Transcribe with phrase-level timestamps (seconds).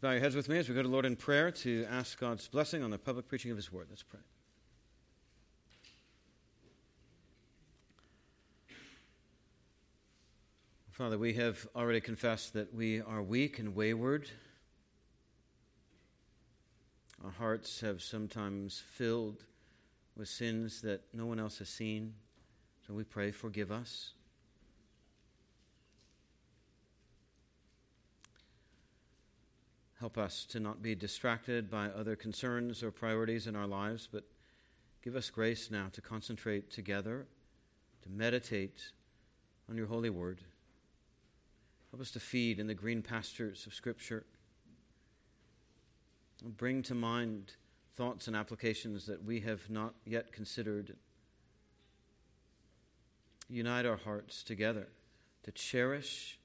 [0.00, 2.18] bow your heads with me as we go to the Lord in prayer to ask
[2.18, 3.88] God's blessing on the public preaching of His word.
[3.90, 4.20] Let's pray.
[10.90, 14.30] Father, we have already confessed that we are weak and wayward.
[17.22, 19.44] Our hearts have sometimes filled
[20.16, 22.14] with sins that no one else has seen.
[22.86, 24.12] So we pray, forgive us.
[30.00, 34.24] Help us to not be distracted by other concerns or priorities in our lives, but
[35.04, 37.26] give us grace now to concentrate together,
[38.02, 38.92] to meditate
[39.68, 40.40] on your holy word.
[41.90, 44.24] Help us to feed in the green pastures of Scripture.
[46.42, 47.52] Bring to mind
[47.94, 50.96] thoughts and applications that we have not yet considered.
[53.50, 54.88] Unite our hearts together
[55.42, 56.38] to cherish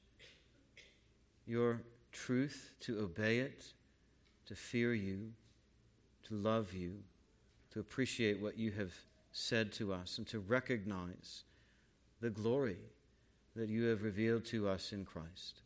[1.45, 1.80] your
[2.16, 3.66] truth, to obey it,
[4.47, 5.31] to fear you,
[6.27, 6.94] to love you,
[7.71, 8.94] to appreciate what you have
[9.31, 11.43] said to us, and to recognize
[12.21, 12.77] the glory
[13.55, 15.61] that you have revealed to us in Christ.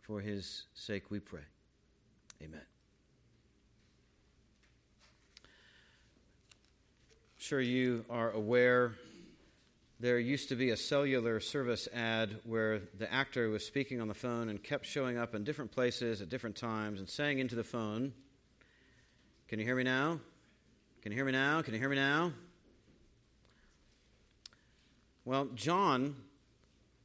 [0.00, 1.46] For his sake we pray.
[2.42, 2.60] Amen.
[5.44, 5.50] I'm
[7.38, 8.94] sure you are aware
[10.00, 14.14] there used to be a cellular service ad where the actor was speaking on the
[14.14, 17.64] phone and kept showing up in different places at different times and saying into the
[17.64, 18.12] phone,
[19.48, 20.20] Can you hear me now?
[21.02, 21.62] Can you hear me now?
[21.62, 22.32] Can you hear me now?
[25.24, 26.14] Well, John,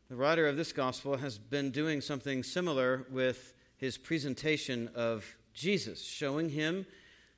[0.08, 6.04] the writer of this gospel, has been doing something similar with his presentation of Jesus,
[6.04, 6.86] showing him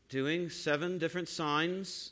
[0.09, 2.11] doing seven different signs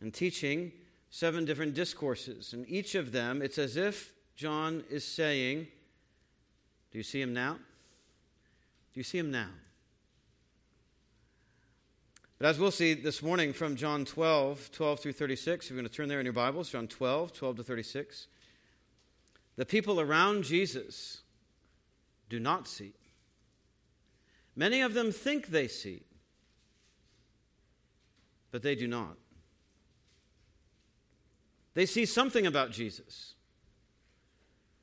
[0.00, 0.70] and teaching
[1.10, 2.52] seven different discourses.
[2.52, 5.66] And each of them, it's as if John is saying,
[6.92, 7.54] Do you see him now?
[8.92, 9.48] Do you see him now?
[12.38, 15.88] But as we'll see this morning from John 12, 12 through 36, if you're going
[15.88, 18.28] to turn there in your Bibles, John 12, 12 to 36.
[19.56, 21.20] The people around Jesus
[22.30, 22.94] do not see.
[24.56, 26.02] Many of them think they see,
[28.50, 29.16] but they do not.
[31.74, 33.34] They see something about Jesus,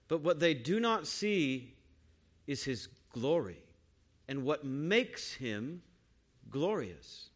[0.08, 1.74] but what they do not see
[2.46, 3.58] is his glory
[4.28, 5.82] and what makes him
[6.50, 7.30] glorious.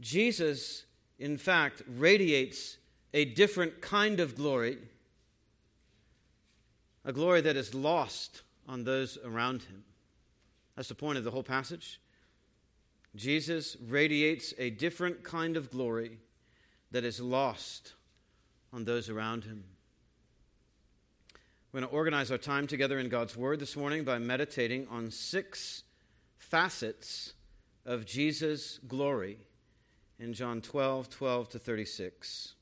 [0.00, 0.84] Jesus,
[1.18, 2.78] in fact, radiates
[3.14, 4.78] a different kind of glory,
[7.04, 9.84] a glory that is lost on those around him.
[10.74, 12.00] That's the point of the whole passage.
[13.14, 16.18] Jesus radiates a different kind of glory
[16.90, 17.94] that is lost
[18.72, 19.64] on those around him.
[21.72, 25.10] We're going to organize our time together in God's Word this morning by meditating on
[25.10, 25.82] six
[26.38, 27.34] facets
[27.84, 29.38] of Jesus' glory
[30.18, 32.54] in John 12, 12 to 36.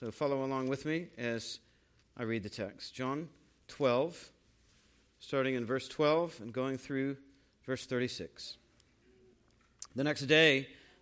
[0.00, 1.60] So follow along with me as
[2.16, 2.94] I read the text.
[2.94, 3.28] John
[3.68, 4.30] 12,
[5.20, 7.16] starting in verse 12 and going through
[7.64, 8.56] verse 36.
[9.94, 10.68] The next day,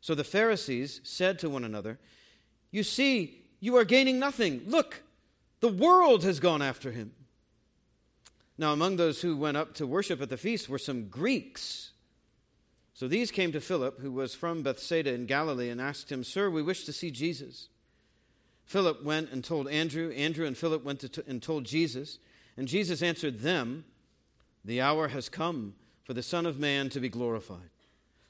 [0.00, 1.98] So the Pharisees said to one another,
[2.70, 4.62] You see, you are gaining nothing.
[4.66, 5.02] Look,
[5.60, 7.12] the world has gone after him.
[8.58, 11.90] Now, among those who went up to worship at the feast were some Greeks.
[12.94, 16.48] So these came to Philip, who was from Bethsaida in Galilee, and asked him, Sir,
[16.48, 17.68] we wish to see Jesus.
[18.64, 20.10] Philip went and told Andrew.
[20.12, 22.18] Andrew and Philip went to and told Jesus.
[22.56, 23.84] And Jesus answered them,
[24.64, 27.70] The hour has come for the Son of Man to be glorified.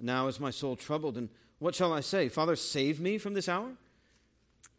[0.00, 1.28] Now is my soul troubled, and
[1.58, 2.28] what shall I say?
[2.28, 3.72] Father, save me from this hour?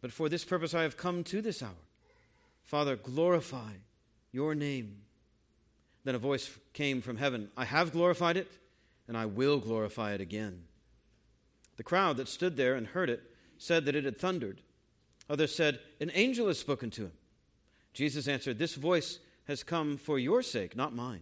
[0.01, 1.71] But for this purpose I have come to this hour.
[2.63, 3.71] Father, glorify
[4.31, 5.01] your name.
[6.03, 8.51] Then a voice came from heaven I have glorified it,
[9.07, 10.63] and I will glorify it again.
[11.77, 13.23] The crowd that stood there and heard it
[13.57, 14.61] said that it had thundered.
[15.29, 17.11] Others said, An angel has spoken to him.
[17.93, 21.21] Jesus answered, This voice has come for your sake, not mine.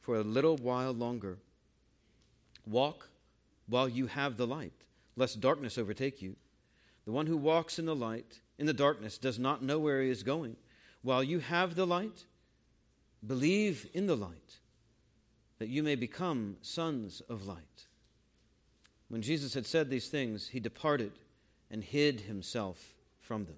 [0.00, 1.38] for a little while longer.
[2.66, 3.08] Walk
[3.66, 4.72] while you have the light,
[5.16, 6.36] lest darkness overtake you.
[7.04, 10.10] The one who walks in the light, in the darkness, does not know where he
[10.10, 10.56] is going.
[11.02, 12.24] While you have the light,
[13.26, 14.58] believe in the light,
[15.58, 17.86] that you may become sons of light.
[19.08, 21.12] When Jesus had said these things, he departed
[21.70, 23.56] and hid himself from them.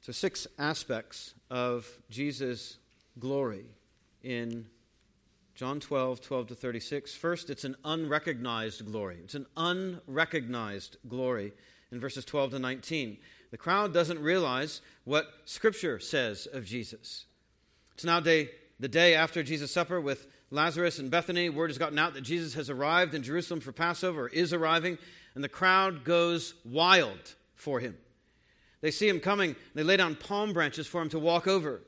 [0.00, 2.78] So, six aspects of Jesus'
[3.18, 3.64] glory
[4.22, 4.66] in
[5.54, 7.14] John 12, 12 to 36.
[7.14, 9.18] First, it's an unrecognized glory.
[9.24, 11.52] It's an unrecognized glory
[11.90, 13.18] in verses 12 to 19.
[13.50, 17.24] The crowd doesn't realize what Scripture says of Jesus.
[17.94, 21.50] It's now day, the day after Jesus' supper with Lazarus and Bethany.
[21.50, 24.98] Word has gotten out that Jesus has arrived in Jerusalem for Passover, is arriving,
[25.34, 27.96] and the crowd goes wild for him.
[28.80, 31.82] They see him coming, they lay down palm branches for him to walk over.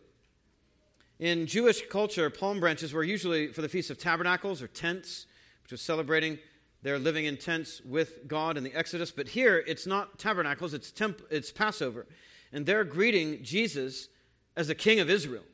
[1.19, 5.27] In Jewish culture, palm branches were usually for the Feast of Tabernacles or tents,
[5.63, 6.39] which was celebrating
[6.83, 9.11] their living in tents with God in the Exodus.
[9.11, 12.07] But here, it's not tabernacles, it's, temp- it's Passover.
[12.53, 14.09] And they're greeting Jesus
[14.57, 15.45] as the King of Israel.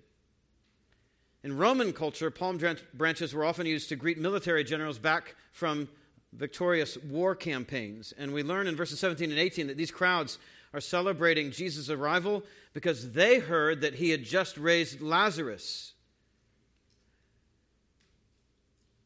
[1.42, 2.58] In Roman culture, palm
[2.94, 5.88] branches were often used to greet military generals back from
[6.32, 8.12] victorious war campaigns.
[8.16, 10.38] And we learn in verses 17 and 18 that these crowds
[10.76, 12.44] are celebrating Jesus' arrival
[12.75, 15.94] because they heard that he had just raised Lazarus.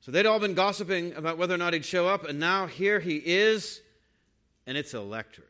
[0.01, 2.99] So they'd all been gossiping about whether or not he'd show up, and now here
[2.99, 3.81] he is,
[4.67, 5.47] and it's electric.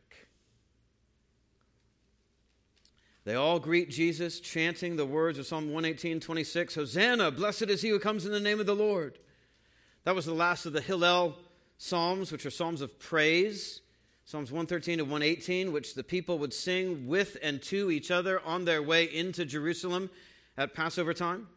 [3.23, 7.89] They all greet Jesus, chanting the words of Psalm 118, 26 Hosanna, blessed is he
[7.89, 9.17] who comes in the name of the Lord.
[10.03, 11.33] That was the last of the Hallel
[11.79, 13.81] Psalms, which are Psalms of praise.
[14.31, 18.63] Psalms 113 to 118, which the people would sing with and to each other on
[18.63, 20.09] their way into Jerusalem
[20.57, 21.49] at Passover time.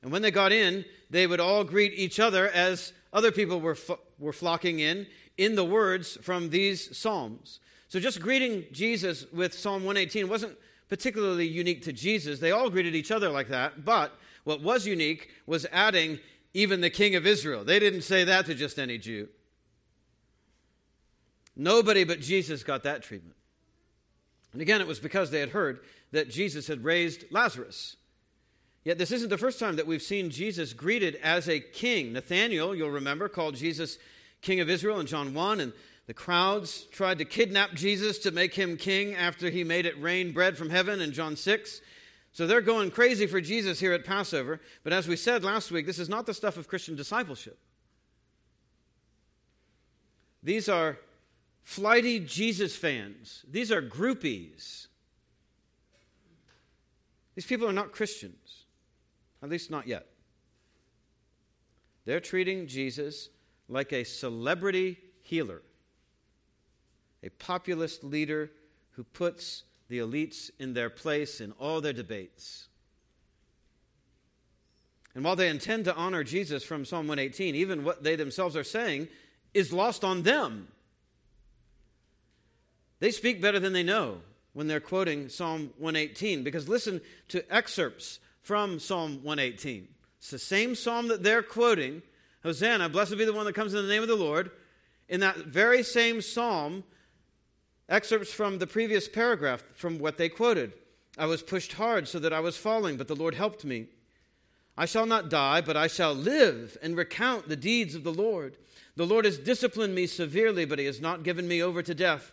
[0.00, 3.76] And when they got in, they would all greet each other as other people were,
[4.18, 5.06] were flocking in,
[5.36, 7.60] in the words from these Psalms.
[7.88, 10.56] So just greeting Jesus with Psalm 118 wasn't
[10.88, 12.40] particularly unique to Jesus.
[12.40, 13.84] They all greeted each other like that.
[13.84, 16.20] But what was unique was adding
[16.54, 17.64] even the King of Israel.
[17.64, 19.28] They didn't say that to just any Jew.
[21.58, 23.34] Nobody but Jesus got that treatment.
[24.52, 25.80] And again, it was because they had heard
[26.12, 27.96] that Jesus had raised Lazarus.
[28.84, 32.12] Yet this isn't the first time that we've seen Jesus greeted as a king.
[32.12, 33.98] Nathanael, you'll remember, called Jesus
[34.40, 35.72] King of Israel in John 1, and
[36.06, 40.32] the crowds tried to kidnap Jesus to make him king after he made it rain
[40.32, 41.80] bread from heaven in John 6.
[42.32, 44.60] So they're going crazy for Jesus here at Passover.
[44.84, 47.58] But as we said last week, this is not the stuff of Christian discipleship.
[50.42, 50.98] These are
[51.68, 53.44] flighty Jesus fans.
[53.46, 54.86] These are groupies.
[57.34, 58.64] These people are not Christians,
[59.42, 60.06] at least not yet.
[62.06, 63.28] They're treating Jesus
[63.68, 65.60] like a celebrity healer,
[67.22, 68.50] a populist leader
[68.92, 72.68] who puts the elites in their place in all their debates.
[75.14, 78.64] And while they intend to honor Jesus from Psalm 118, even what they themselves are
[78.64, 79.08] saying
[79.52, 80.68] is lost on them.
[83.00, 84.18] They speak better than they know
[84.52, 89.88] when they're quoting Psalm 118 because listen to excerpts from Psalm 118.
[90.18, 92.02] It's the same psalm that they're quoting
[92.42, 94.50] Hosanna, blessed be the one that comes in the name of the Lord.
[95.08, 96.84] In that very same psalm,
[97.88, 100.72] excerpts from the previous paragraph from what they quoted.
[101.16, 103.86] I was pushed hard so that I was falling, but the Lord helped me.
[104.76, 108.56] I shall not die, but I shall live and recount the deeds of the Lord.
[108.94, 112.30] The Lord has disciplined me severely, but he has not given me over to death.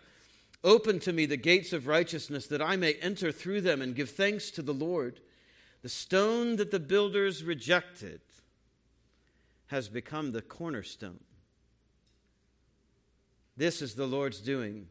[0.64, 4.10] Open to me the gates of righteousness, that I may enter through them and give
[4.10, 5.20] thanks to the Lord.
[5.82, 8.22] The stone that the builders rejected
[9.68, 11.20] has become the cornerstone.
[13.58, 14.88] This is the Lord's doing,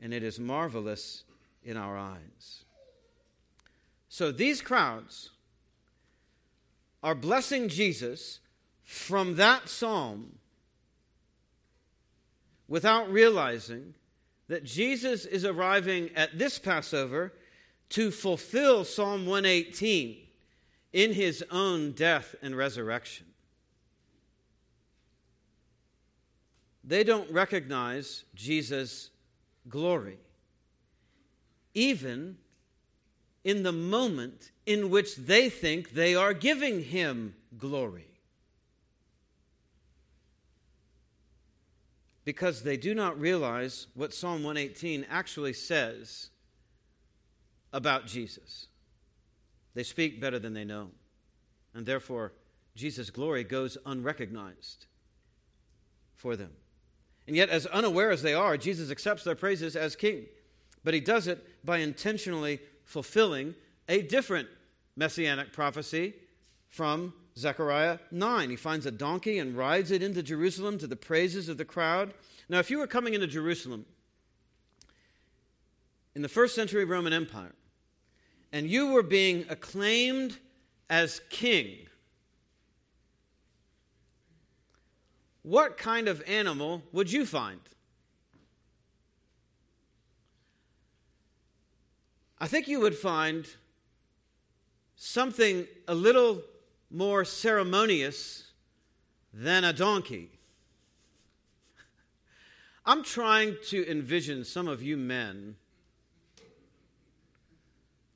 [0.00, 1.24] and it is marvelous
[1.62, 2.64] in our eyes.
[4.08, 5.30] So these crowds
[7.02, 8.40] are blessing Jesus
[8.82, 10.38] from that psalm
[12.66, 13.94] without realizing
[14.48, 17.32] that Jesus is arriving at this Passover
[17.90, 20.16] to fulfill Psalm 118
[20.92, 23.26] in his own death and resurrection.
[26.82, 29.10] They don't recognize Jesus'
[29.68, 30.18] glory,
[31.74, 32.38] even
[33.44, 38.07] in the moment in which they think they are giving him glory.
[42.28, 46.28] Because they do not realize what Psalm 118 actually says
[47.72, 48.66] about Jesus.
[49.72, 50.90] They speak better than they know,
[51.72, 52.34] and therefore
[52.76, 54.84] Jesus' glory goes unrecognized
[56.16, 56.50] for them.
[57.26, 60.26] And yet, as unaware as they are, Jesus accepts their praises as king.
[60.84, 63.54] But he does it by intentionally fulfilling
[63.88, 64.48] a different
[64.96, 66.12] messianic prophecy
[66.68, 68.50] from Zechariah 9.
[68.50, 72.12] He finds a donkey and rides it into Jerusalem to the praises of the crowd.
[72.48, 73.86] Now, if you were coming into Jerusalem
[76.16, 77.54] in the first century Roman Empire
[78.52, 80.38] and you were being acclaimed
[80.90, 81.86] as king,
[85.42, 87.60] what kind of animal would you find?
[92.40, 93.46] I think you would find
[94.96, 96.42] something a little
[96.90, 98.44] more ceremonious
[99.32, 100.30] than a donkey.
[102.86, 105.56] I'm trying to envision some of you men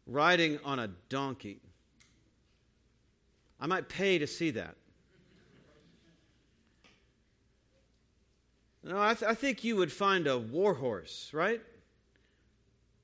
[0.07, 1.61] riding on a donkey.
[3.61, 4.77] I might pay to see that.
[8.85, 11.61] No, I, th- I think you would find a warhorse, right?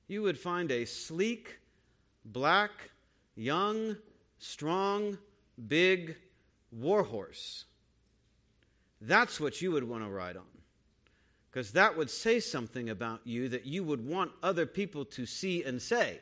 [0.09, 1.59] you would find a sleek,
[2.25, 2.71] black,
[3.35, 3.95] young,
[4.39, 5.17] strong,
[5.67, 6.15] big
[6.71, 7.65] warhorse.
[9.01, 10.43] That's what you would want to ride on.
[11.51, 15.63] Because that would say something about you that you would want other people to see
[15.63, 16.19] and say.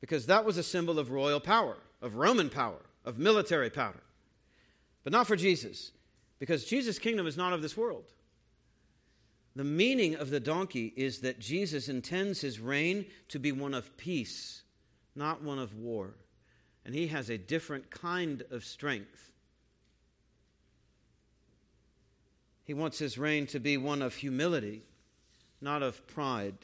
[0.00, 4.02] Because that was a symbol of royal power, of Roman power, of military power.
[5.02, 5.92] But not for Jesus,
[6.38, 8.04] because Jesus' kingdom is not of this world.
[9.54, 13.96] The meaning of the donkey is that Jesus intends his reign to be one of
[13.96, 14.62] peace,
[15.16, 16.14] not one of war.
[16.84, 19.32] And he has a different kind of strength.
[22.64, 24.82] He wants his reign to be one of humility,
[25.60, 26.56] not of pride.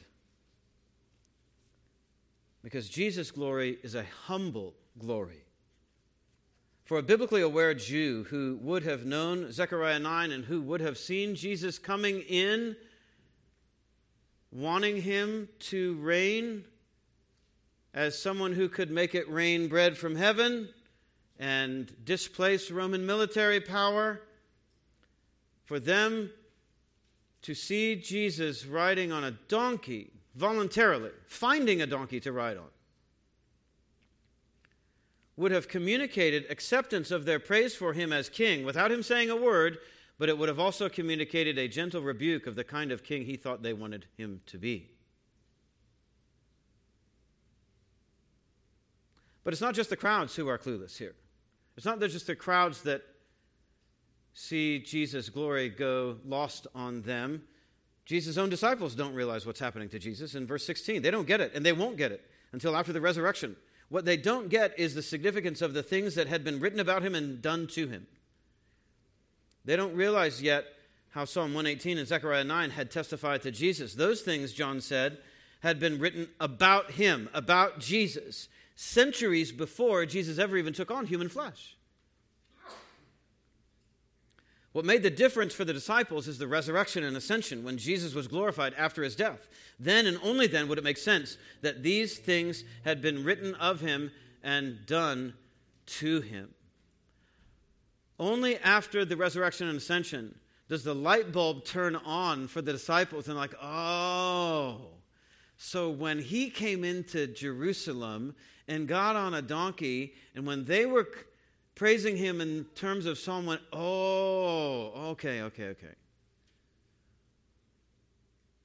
[2.61, 5.43] Because Jesus' glory is a humble glory.
[6.85, 10.97] For a biblically aware Jew who would have known Zechariah 9 and who would have
[10.97, 12.75] seen Jesus coming in,
[14.51, 16.65] wanting him to reign
[17.93, 20.69] as someone who could make it rain bread from heaven
[21.39, 24.21] and displace Roman military power,
[25.65, 26.29] for them
[27.41, 32.69] to see Jesus riding on a donkey voluntarily, finding a donkey to ride on,
[35.35, 39.35] would have communicated acceptance of their praise for him as king without him saying a
[39.35, 39.77] word,
[40.19, 43.35] but it would have also communicated a gentle rebuke of the kind of king he
[43.35, 44.92] thought they wanted him to be.
[49.43, 51.15] But it's not just the crowds who are clueless here.
[51.75, 53.01] It's not just the crowds that
[54.33, 57.43] see Jesus' glory go lost on them.
[58.05, 60.35] Jesus' own disciples don't realize what's happening to Jesus.
[60.35, 63.01] In verse 16, they don't get it, and they won't get it until after the
[63.01, 63.55] resurrection.
[63.89, 67.03] What they don't get is the significance of the things that had been written about
[67.03, 68.07] him and done to him.
[69.65, 70.65] They don't realize yet
[71.11, 73.93] how Psalm 118 and Zechariah 9 had testified to Jesus.
[73.93, 75.19] Those things, John said,
[75.61, 81.29] had been written about him, about Jesus, centuries before Jesus ever even took on human
[81.29, 81.75] flesh.
[84.73, 88.27] What made the difference for the disciples is the resurrection and ascension when Jesus was
[88.27, 89.47] glorified after his death.
[89.79, 93.81] Then and only then would it make sense that these things had been written of
[93.81, 94.11] him
[94.41, 95.35] and done
[95.85, 96.55] to him.
[98.19, 100.39] Only after the resurrection and ascension
[100.69, 104.92] does the light bulb turn on for the disciples and, like, oh,
[105.57, 108.35] So when he came into Jerusalem
[108.67, 111.07] and got on a donkey, and when they were
[111.75, 115.95] praising him in terms of Psalm 1, oh, okay, okay, okay.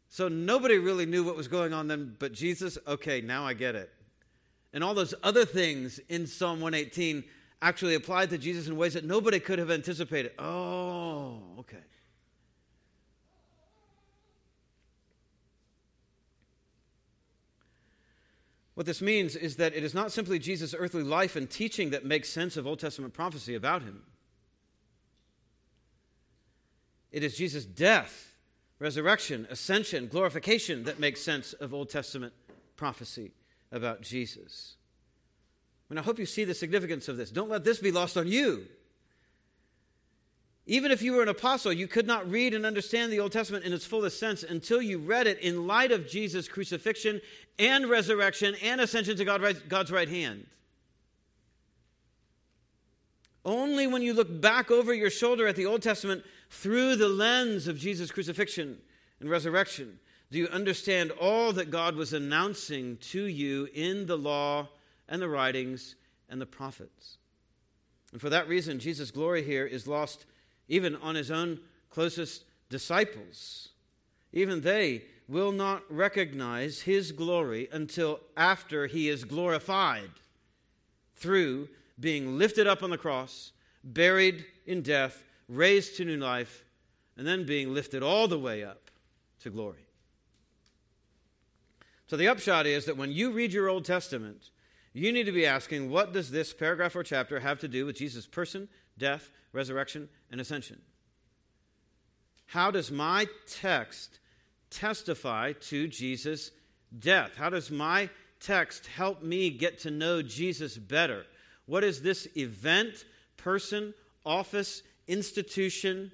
[0.09, 2.79] So nobody really knew what was going on then but Jesus.
[2.87, 3.93] Okay, now I get it.
[4.73, 7.25] And all those other things in Psalm 118
[7.63, 10.33] actually applied to Jesus in ways that nobody could have anticipated.
[10.39, 11.79] Oh, okay.
[18.79, 22.05] What this means is that it is not simply Jesus' earthly life and teaching that
[22.05, 24.05] makes sense of Old Testament prophecy about him.
[27.11, 28.37] It is Jesus' death,
[28.79, 32.33] resurrection, ascension, glorification that makes sense of Old Testament
[32.77, 33.33] prophecy
[33.73, 34.77] about Jesus.
[35.91, 37.33] And I hope you see the significance of this.
[37.33, 38.65] Don't let this be lost on you.
[40.71, 43.65] Even if you were an apostle, you could not read and understand the Old Testament
[43.65, 47.23] in its fullest sense until you read it in light of Jesus' crucifixion
[47.59, 50.47] and resurrection and ascension to God's right hand.
[53.47, 57.67] Only when you look back over your shoulder at the Old Testament through the lens
[57.67, 58.77] of Jesus' crucifixion
[59.21, 59.99] and resurrection
[60.31, 64.69] do you understand all that God was announcing to you in the law
[65.09, 65.97] and the writings
[66.29, 67.17] and the prophets.
[68.13, 70.27] And for that reason, Jesus' glory here is lost
[70.69, 71.61] even on his own
[71.91, 73.71] closest disciples.
[74.33, 80.11] Even they will not recognize his glory until after he is glorified
[81.17, 81.69] through
[82.01, 86.65] being lifted up on the cross, buried in death, raised to new life,
[87.17, 88.91] and then being lifted all the way up
[89.41, 89.87] to glory.
[92.07, 94.51] So the upshot is that when you read your Old Testament,
[94.95, 97.97] you need to be asking, what does this paragraph or chapter have to do with
[97.97, 100.81] Jesus' person, death, resurrection, and ascension?
[102.47, 104.19] How does my text
[104.71, 106.51] testify to Jesus'
[106.99, 107.33] death?
[107.37, 108.09] How does my
[108.41, 111.27] text help me get to know Jesus better?
[111.67, 113.05] What is this event,
[113.37, 113.93] person,
[114.25, 116.11] office, institution?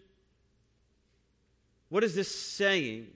[1.89, 3.09] What is this saying?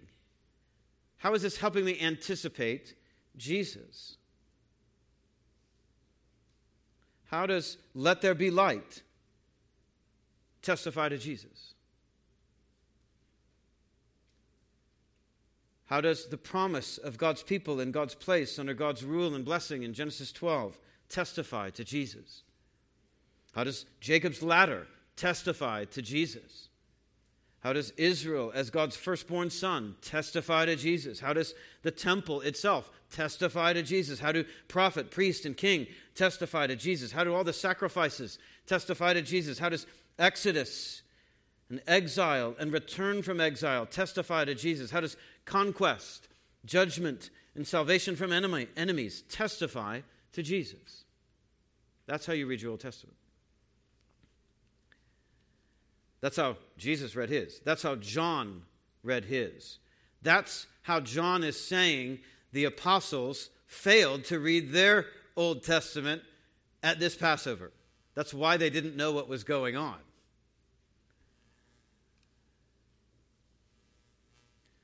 [1.16, 2.94] How is this helping me anticipate
[3.36, 4.16] Jesus?
[7.26, 9.02] How does let there be light
[10.68, 11.72] testify to Jesus?
[15.86, 19.82] How does the promise of God's people in God's place under God's rule and blessing
[19.82, 20.78] in Genesis 12
[21.08, 22.42] testify to Jesus?
[23.54, 26.68] How does Jacob's ladder testify to Jesus?
[27.60, 31.18] How does Israel, as God's firstborn son, testify to Jesus?
[31.18, 34.20] How does the temple itself testify to Jesus?
[34.20, 37.10] How do prophet, priest, and king testify to Jesus?
[37.10, 39.58] How do all the sacrifices testify to Jesus?
[39.58, 39.86] How does
[40.18, 41.02] Exodus
[41.70, 44.90] and exile and return from exile testify to Jesus?
[44.90, 46.28] How does conquest,
[46.64, 50.00] judgment, and salvation from enemy, enemies testify
[50.32, 51.04] to Jesus?
[52.06, 53.16] That's how you read your Old Testament.
[56.20, 57.60] That's how Jesus read his.
[57.64, 58.62] That's how John
[59.02, 59.78] read his.
[60.22, 62.18] That's how John is saying
[62.52, 66.22] the apostles failed to read their Old Testament
[66.82, 67.70] at this Passover.
[68.14, 69.96] That's why they didn't know what was going on.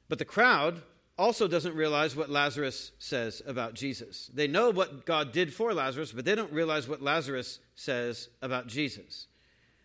[0.08, 0.82] But the crowd
[1.16, 4.30] also doesn't realize what Lazarus says about Jesus.
[4.34, 8.66] They know what God did for Lazarus, but they don't realize what Lazarus says about
[8.66, 9.28] Jesus.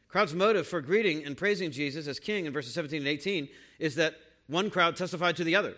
[0.07, 3.95] Crowd's motive for greeting and praising Jesus as king in verses 17 and 18 is
[3.95, 4.15] that
[4.47, 5.75] one crowd testified to the other.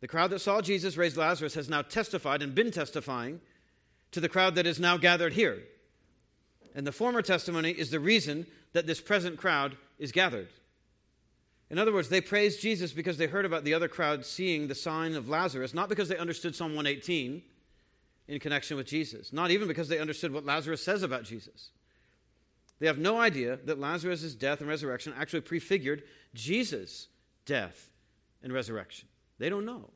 [0.00, 3.40] The crowd that saw Jesus raise Lazarus has now testified and been testifying
[4.12, 5.62] to the crowd that is now gathered here.
[6.74, 10.48] And the former testimony is the reason that this present crowd is gathered.
[11.70, 14.74] In other words, they praised Jesus because they heard about the other crowd seeing the
[14.74, 17.42] sign of Lazarus, not because they understood Psalm 118
[18.26, 21.70] in connection with Jesus, not even because they understood what Lazarus says about Jesus.
[22.80, 26.02] They have no idea that Lazarus' death and resurrection actually prefigured
[26.34, 27.08] Jesus'
[27.46, 27.90] death
[28.42, 29.06] and resurrection.
[29.38, 29.90] They don't know.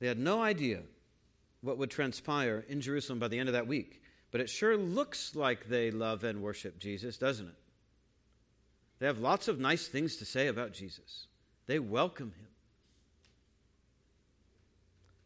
[0.00, 0.80] They had no idea
[1.60, 4.02] what would transpire in Jerusalem by the end of that week.
[4.30, 7.54] But it sure looks like they love and worship Jesus, doesn't it?
[8.98, 11.26] They have lots of nice things to say about Jesus.
[11.66, 12.48] They welcome him.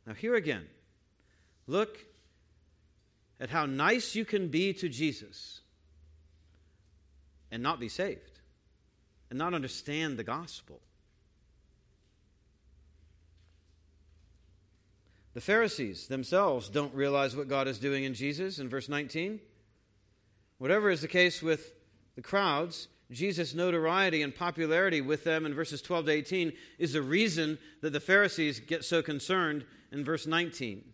[0.07, 0.67] Now, here again,
[1.67, 1.99] look
[3.41, 5.61] at how nice you can be to Jesus
[7.51, 8.41] and not be saved
[9.31, 10.81] and not understand the gospel.
[15.35, 19.39] The Pharisees themselves don't realize what God is doing in Jesus in verse 19.
[20.57, 21.75] Whatever is the case with
[22.17, 27.03] the crowds, Jesus' notoriety and popularity with them in verses 12 to 18 is the
[27.03, 30.85] reason that the Pharisees get so concerned in verse 19.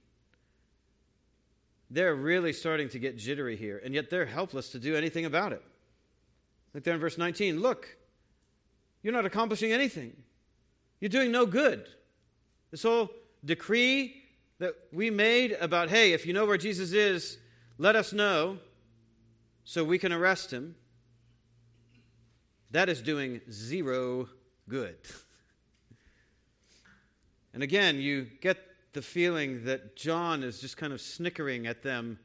[1.91, 5.53] They're really starting to get jittery here, and yet they're helpless to do anything about
[5.53, 5.63] it.
[6.73, 7.97] Look there in verse 19 look,
[9.03, 10.17] you're not accomplishing anything,
[11.01, 11.89] you're doing no good.
[12.71, 13.11] This whole
[13.45, 14.23] decree
[14.59, 17.39] that we made about, hey, if you know where Jesus is,
[17.79, 18.59] let us know
[19.65, 20.75] so we can arrest him.
[22.75, 24.29] That is doing zero
[24.69, 24.97] good.
[27.55, 28.59] and again, you get
[28.95, 32.19] the feeling that John is just kind of snickering at them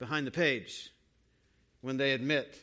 [0.00, 0.90] behind the page
[1.82, 2.58] when they admit,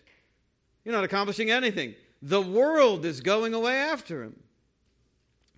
[0.83, 1.95] You're not accomplishing anything.
[2.21, 4.37] The world is going away after him.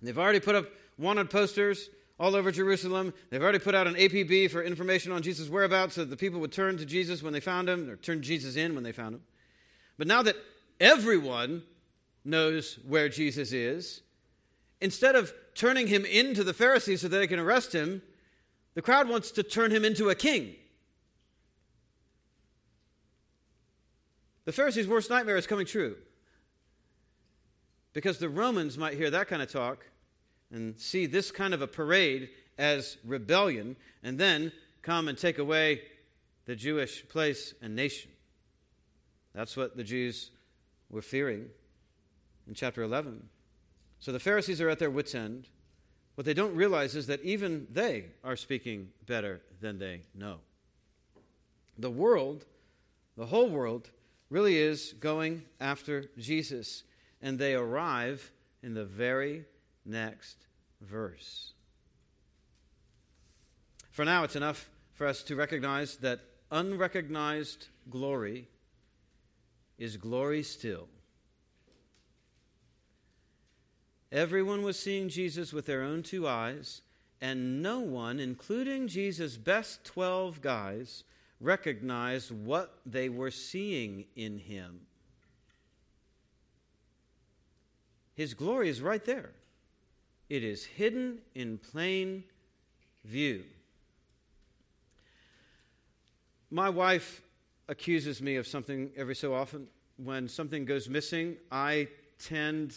[0.00, 0.66] They've already put up
[0.98, 3.12] wanted posters all over Jerusalem.
[3.30, 6.38] They've already put out an APB for information on Jesus' whereabouts so that the people
[6.38, 9.16] would turn to Jesus when they found him, or turn Jesus in when they found
[9.16, 9.22] him.
[9.98, 10.36] But now that
[10.78, 11.64] everyone
[12.24, 14.02] knows where Jesus is,
[14.80, 18.02] instead of turning him into the Pharisees so that they can arrest him,
[18.74, 20.54] the crowd wants to turn him into a king.
[24.44, 25.96] The Pharisees' worst nightmare is coming true.
[27.92, 29.86] Because the Romans might hear that kind of talk
[30.50, 35.82] and see this kind of a parade as rebellion, and then come and take away
[36.44, 38.10] the Jewish place and nation.
[39.34, 40.30] That's what the Jews
[40.90, 41.48] were fearing
[42.52, 43.30] in chapter 11.
[43.98, 45.48] So the Pharisees are at their wits' end.
[46.16, 50.40] What they don't realize is that even they are speaking better than they know.
[51.78, 52.44] The world,
[53.16, 53.88] the whole world,
[54.28, 56.82] really is going after Jesus,
[57.22, 58.30] and they arrive
[58.62, 59.46] in the very
[59.86, 60.36] next
[60.82, 61.54] verse.
[63.92, 68.46] For now, it's enough for us to recognize that unrecognized glory
[69.78, 70.86] is glory still.
[74.12, 76.82] Everyone was seeing Jesus with their own two eyes,
[77.22, 81.04] and no one, including Jesus' best 12 guys,
[81.40, 84.80] recognized what they were seeing in him.
[88.14, 89.30] His glory is right there.
[90.28, 92.24] It is hidden in plain
[93.06, 93.44] view.
[96.50, 97.22] My wife
[97.66, 99.68] accuses me of something every so often.
[99.96, 102.76] When something goes missing, I tend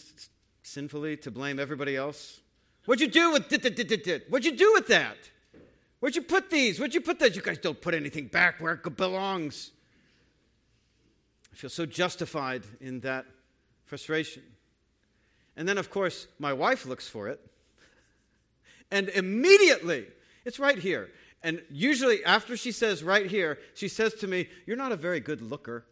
[0.66, 2.40] sinfully to blame everybody else.
[2.86, 5.16] What'd you do with dit, What'd you do with that?
[6.00, 6.78] Where'd you put these?
[6.78, 7.34] Where'd you put that?
[7.34, 9.70] You guys don't put anything back where it belongs.
[11.52, 13.26] I feel so justified in that
[13.84, 14.42] frustration.
[15.56, 17.40] And then, of course, my wife looks for it.
[18.90, 20.06] And immediately,
[20.44, 21.08] it's right here.
[21.42, 25.20] And usually, after she says right here, she says to me, You're not a very
[25.20, 25.86] good looker.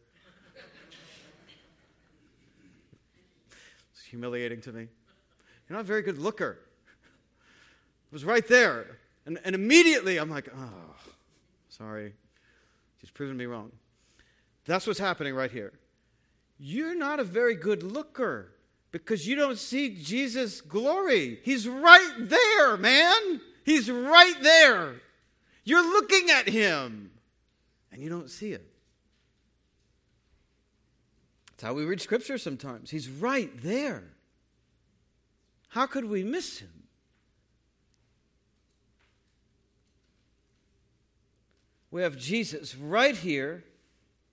[4.15, 4.87] Humiliating to me.
[5.69, 6.59] You're not a very good looker.
[8.07, 8.99] It was right there.
[9.27, 10.95] And, and immediately, I'm like, Oh,
[11.69, 12.13] sorry.
[13.01, 13.73] She's proven me wrong.
[14.67, 15.73] That's what's happening right here.
[16.59, 18.53] You're not a very good looker
[18.93, 21.41] because you don't see Jesus' glory.
[21.43, 23.41] He's right there, man.
[23.65, 24.95] He's right there.
[25.65, 27.11] You're looking at him
[27.91, 28.74] and you don't see it.
[31.55, 32.91] That's how we read scripture sometimes.
[32.91, 34.03] He's right there.
[35.69, 36.85] How could we miss him?
[41.91, 43.63] We have Jesus right here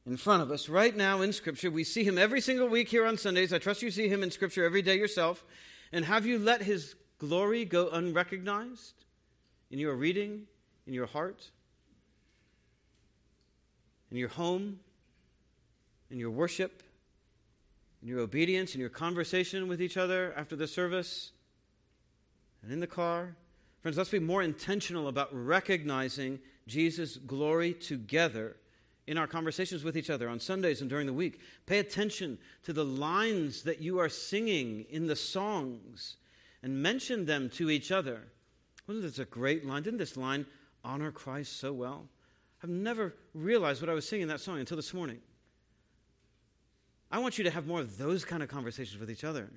[0.08, 1.70] in front of us right now in Scripture.
[1.70, 3.54] We see him every single week here on Sundays.
[3.54, 5.44] I trust you see him in Scripture every day yourself.
[5.92, 9.06] And have you let his glory go unrecognized
[9.70, 10.48] in your reading,
[10.88, 11.52] in your heart,
[14.10, 14.80] in your home,
[16.10, 16.82] in your worship,
[18.02, 21.32] in your obedience, in your conversation with each other after the service,
[22.64, 23.36] and in the car?
[23.82, 28.58] Friends, let's be more intentional about recognizing Jesus' glory together
[29.08, 31.40] in our conversations with each other on Sundays and during the week.
[31.66, 36.18] Pay attention to the lines that you are singing in the songs
[36.62, 38.28] and mention them to each other.
[38.88, 39.84] Wasn't this a great line?
[39.84, 40.46] Didn't this line
[40.84, 42.08] honor Christ so well?
[42.64, 45.20] I've never realized what I was singing in that song until this morning.
[47.12, 49.50] I want you to have more of those kind of conversations with each other.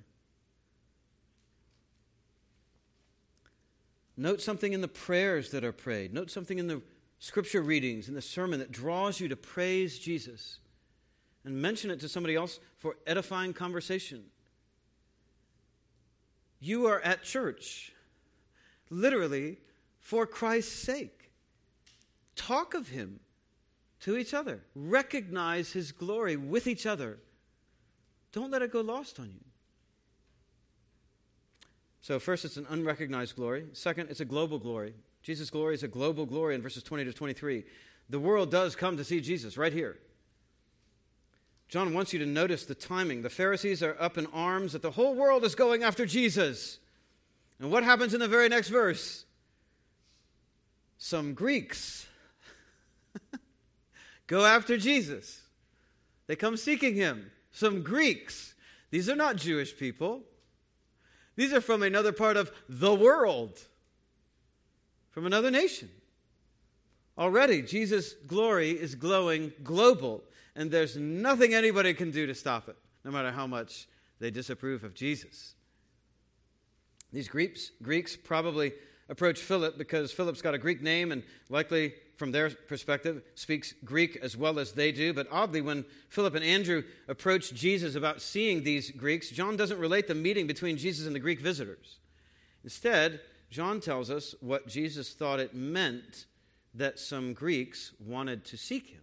[4.16, 6.12] Note something in the prayers that are prayed.
[6.12, 6.82] Note something in the
[7.18, 10.58] scripture readings in the sermon that draws you to praise Jesus
[11.44, 14.24] and mention it to somebody else for edifying conversation.
[16.60, 17.92] You are at church,
[18.88, 19.58] literally,
[19.98, 21.30] for Christ's sake.
[22.36, 23.20] Talk of Him
[24.00, 27.18] to each other, recognize His glory with each other.
[28.34, 29.44] Don't let it go lost on you.
[32.00, 33.66] So, first, it's an unrecognized glory.
[33.72, 34.92] Second, it's a global glory.
[35.22, 37.64] Jesus' glory is a global glory in verses 20 to 23.
[38.10, 39.96] The world does come to see Jesus right here.
[41.68, 43.22] John wants you to notice the timing.
[43.22, 46.78] The Pharisees are up in arms that the whole world is going after Jesus.
[47.60, 49.24] And what happens in the very next verse?
[50.98, 52.06] Some Greeks
[54.26, 55.40] go after Jesus.
[56.26, 57.30] They come seeking him.
[57.54, 58.54] Some Greeks.
[58.90, 60.22] These are not Jewish people.
[61.36, 63.60] These are from another part of the world,
[65.12, 65.88] from another nation.
[67.16, 70.24] Already, Jesus' glory is glowing global,
[70.56, 73.86] and there's nothing anybody can do to stop it, no matter how much
[74.18, 75.54] they disapprove of Jesus.
[77.12, 78.72] These Greeks, Greeks probably
[79.08, 84.16] approach Philip because Philip's got a Greek name and likely, from their perspective, speaks Greek
[84.22, 85.12] as well as they do.
[85.12, 90.06] But oddly, when Philip and Andrew approach Jesus about seeing these Greeks, John doesn't relate
[90.06, 91.98] the meeting between Jesus and the Greek visitors.
[92.62, 96.26] Instead, John tells us what Jesus thought it meant
[96.74, 99.00] that some Greeks wanted to seek him.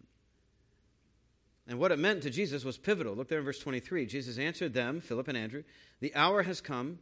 [1.67, 3.15] And what it meant to Jesus was pivotal.
[3.15, 4.05] Look there in verse 23.
[4.05, 5.63] Jesus answered them, Philip and Andrew,
[5.99, 6.99] The hour has come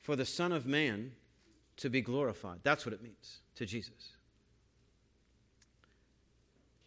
[0.00, 1.12] for the Son of Man
[1.76, 2.60] to be glorified.
[2.62, 4.17] That's what it means to Jesus.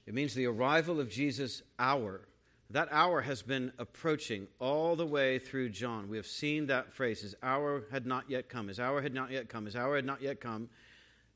[0.06, 2.22] It means the arrival of Jesus' hour.
[2.70, 6.08] That hour has been approaching all the way through John.
[6.08, 8.68] We have seen that phrase His hour had not yet come.
[8.68, 9.66] His hour had not yet come.
[9.66, 10.70] His hour had not yet come.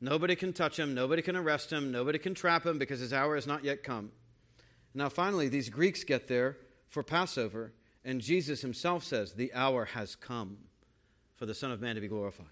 [0.01, 0.93] Nobody can touch him.
[0.93, 1.91] Nobody can arrest him.
[1.91, 4.11] Nobody can trap him because his hour has not yet come.
[4.93, 7.73] Now, finally, these Greeks get there for Passover,
[8.03, 10.57] and Jesus himself says, The hour has come
[11.35, 12.47] for the Son of Man to be glorified.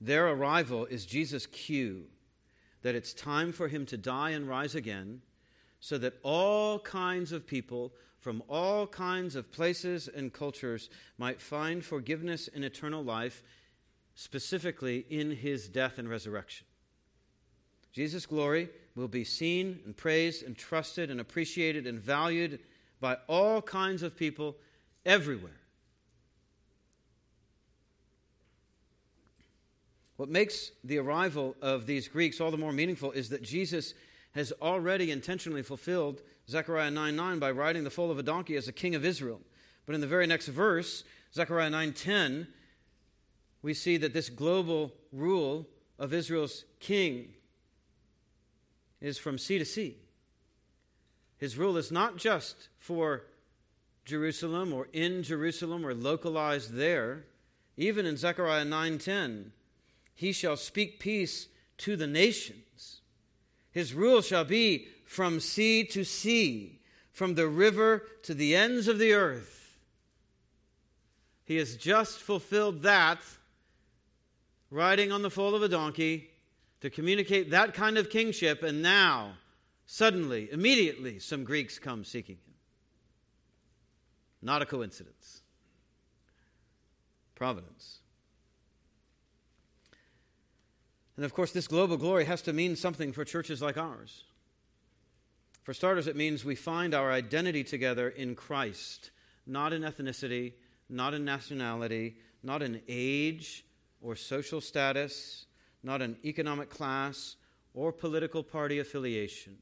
[0.00, 2.06] Their arrival is Jesus' cue
[2.82, 5.22] that it's time for him to die and rise again
[5.80, 11.84] so that all kinds of people from all kinds of places and cultures might find
[11.84, 13.42] forgiveness and eternal life,
[14.14, 16.64] specifically in his death and resurrection.
[17.92, 22.60] Jesus' glory will be seen and praised and trusted and appreciated and valued
[23.00, 24.56] by all kinds of people
[25.04, 25.61] everywhere.
[30.22, 33.92] What makes the arrival of these Greeks all the more meaningful is that Jesus
[34.36, 38.68] has already intentionally fulfilled Zechariah 9 9 by riding the foal of a donkey as
[38.68, 39.40] a king of Israel.
[39.84, 41.02] But in the very next verse,
[41.34, 42.46] Zechariah 9 10,
[43.62, 45.66] we see that this global rule
[45.98, 47.32] of Israel's king
[49.00, 49.96] is from sea to sea.
[51.38, 53.24] His rule is not just for
[54.04, 57.24] Jerusalem or in Jerusalem or localized there.
[57.76, 59.50] Even in Zechariah 9:10,
[60.14, 61.48] he shall speak peace
[61.78, 63.00] to the nations.
[63.70, 68.98] His rule shall be from sea to sea, from the river to the ends of
[68.98, 69.76] the earth.
[71.44, 73.20] He has just fulfilled that,
[74.70, 76.30] riding on the foal of a donkey
[76.80, 79.32] to communicate that kind of kingship, and now,
[79.86, 82.54] suddenly, immediately, some Greeks come seeking him.
[84.40, 85.42] Not a coincidence.
[87.34, 88.01] Providence.
[91.16, 94.24] And of course, this global glory has to mean something for churches like ours.
[95.62, 99.10] For starters, it means we find our identity together in Christ,
[99.46, 100.54] not in ethnicity,
[100.88, 103.64] not in nationality, not in age
[104.00, 105.46] or social status,
[105.82, 107.36] not in economic class
[107.74, 109.56] or political party affiliation.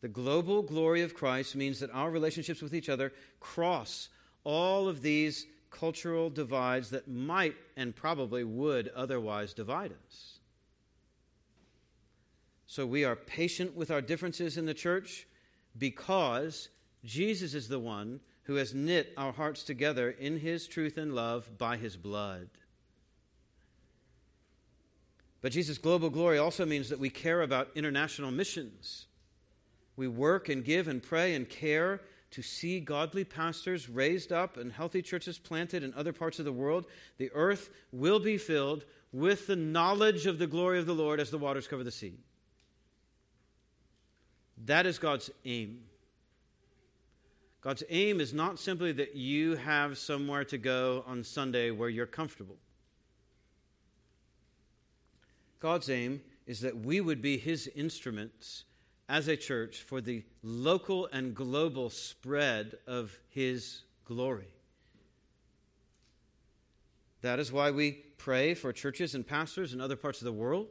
[0.00, 4.08] The global glory of Christ means that our relationships with each other cross
[4.44, 10.38] all of these cultural divides that might and probably would otherwise divide us.
[12.66, 15.26] So we are patient with our differences in the church
[15.76, 16.68] because
[17.04, 21.58] Jesus is the one who has knit our hearts together in his truth and love
[21.58, 22.48] by his blood.
[25.40, 29.06] But Jesus' global glory also means that we care about international missions.
[29.96, 32.00] We work and give and pray and care
[32.32, 36.52] to see godly pastors raised up and healthy churches planted in other parts of the
[36.52, 36.86] world,
[37.18, 41.30] the earth will be filled with the knowledge of the glory of the Lord as
[41.30, 42.14] the waters cover the sea.
[44.64, 45.82] That is God's aim.
[47.60, 52.06] God's aim is not simply that you have somewhere to go on Sunday where you're
[52.06, 52.56] comfortable.
[55.60, 58.64] God's aim is that we would be His instruments
[59.12, 64.54] as a church for the local and global spread of His glory.
[67.20, 70.68] That is why we pray for churches and pastors in other parts of the world.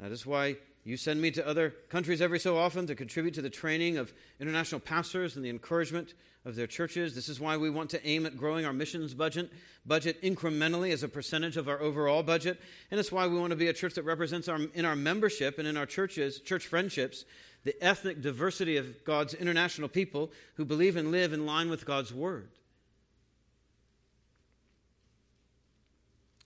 [0.00, 3.42] That is why You send me to other countries every so often to contribute to
[3.42, 7.12] the training of international pastors and the encouragement of their churches.
[7.12, 9.50] This is why we want to aim at growing our missions budget,
[9.84, 12.60] budget incrementally as a percentage of our overall budget.
[12.92, 15.58] And it's why we want to be a church that represents our, in our membership
[15.58, 17.24] and in our churches, church friendships,
[17.64, 22.14] the ethnic diversity of God's international people who believe and live in line with God's
[22.14, 22.50] word.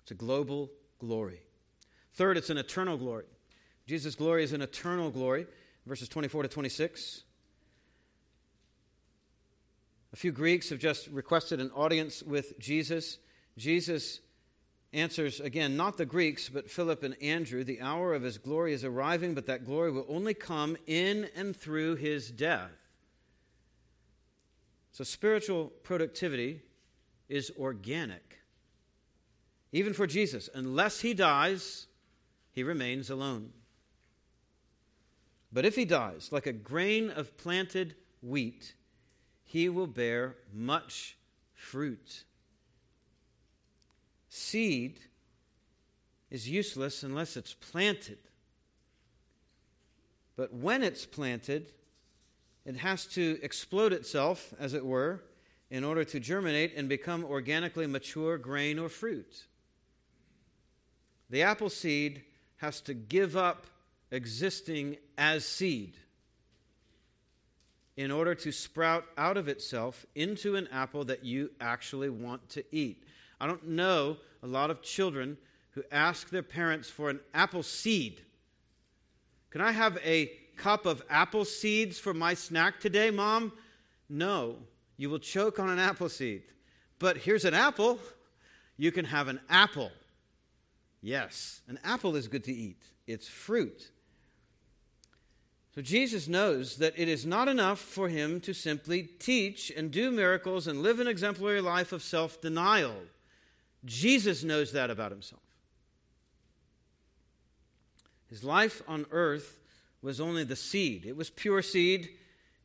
[0.05, 1.43] It's a global glory.
[2.15, 3.27] Third, it's an eternal glory.
[3.91, 5.49] Jesus' glory is an eternal glory,
[5.85, 7.25] verses 24 to 26.
[10.13, 13.19] A few Greeks have just requested an audience with Jesus.
[13.59, 14.21] Jesus
[14.93, 17.65] answers again, not the Greeks, but Philip and Andrew.
[17.65, 21.57] The hour of his glory is arriving, but that glory will only come in and
[21.57, 22.71] through his death.
[24.93, 26.63] So, spiritual productivity
[27.29, 28.39] is organic.
[29.73, 31.89] Even for Jesus, unless he dies,
[32.53, 33.51] he remains alone.
[35.53, 38.75] But if he dies, like a grain of planted wheat,
[39.45, 41.17] he will bear much
[41.55, 42.25] fruit.
[44.29, 45.01] Seed
[46.31, 48.19] is useless unless it's planted.
[50.37, 51.73] But when it's planted,
[52.65, 55.25] it has to explode itself, as it were,
[55.71, 59.47] in order to germinate and become organically mature grain or fruit.
[61.29, 62.23] The apple seed
[62.59, 63.67] has to give up
[64.11, 65.97] existing as seed
[67.97, 72.65] in order to sprout out of itself into an apple that you actually want to
[72.75, 73.05] eat.
[73.41, 75.37] I don't know a lot of children
[75.73, 78.23] who ask their parents for an apple seed.
[79.51, 83.53] Can I have a cup of apple seeds for my snack today, mom?
[84.09, 84.57] No,
[84.97, 86.43] you will choke on an apple seed.
[86.99, 87.99] But here's an apple.
[88.77, 89.91] You can have an apple.
[91.03, 93.91] Yes, an apple is good to eat, it's fruit.
[95.75, 100.11] So Jesus knows that it is not enough for him to simply teach and do
[100.11, 102.97] miracles and live an exemplary life of self denial.
[103.85, 105.43] Jesus knows that about himself.
[108.29, 109.59] His life on earth
[110.03, 111.05] was only the seed.
[111.07, 112.11] It was pure seed,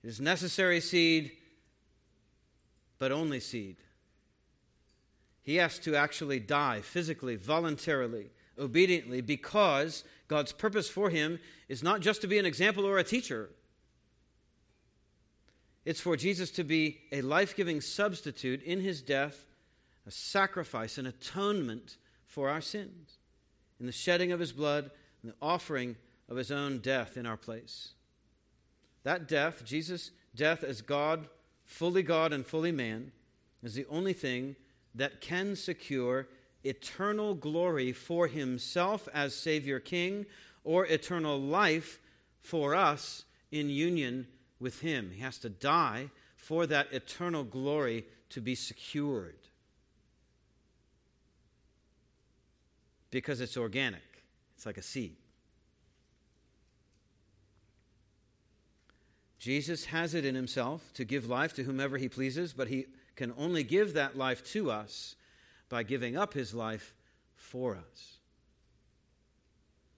[0.04, 1.32] it is necessary seed,
[2.98, 3.78] but only seed.
[5.44, 12.02] He has to actually die physically, voluntarily, obediently, because God's purpose for him is not
[12.02, 13.50] just to be an example or a teacher.
[15.86, 19.46] It's for Jesus to be a life giving substitute in his death,
[20.08, 23.18] a sacrifice, an atonement for our sins,
[23.80, 24.90] in the shedding of his blood
[25.22, 25.96] and the offering
[26.28, 27.94] of his own death in our place.
[29.04, 31.28] That death, Jesus' death as God,
[31.66, 33.12] fully God and fully man,
[33.62, 34.56] is the only thing
[34.96, 36.28] that can secure
[36.66, 40.26] eternal glory for himself as Savior King
[40.64, 42.00] or eternal life
[42.42, 44.28] for us in union
[44.60, 45.12] with him.
[45.14, 49.38] He has to die for that eternal glory to be secured.
[53.12, 54.24] Because it's organic,
[54.56, 55.16] it's like a seed.
[59.40, 63.32] Jesus has it in himself to give life to whomever he pleases, but he can
[63.38, 65.16] only give that life to us
[65.70, 66.94] by giving up his life
[67.36, 68.20] for us.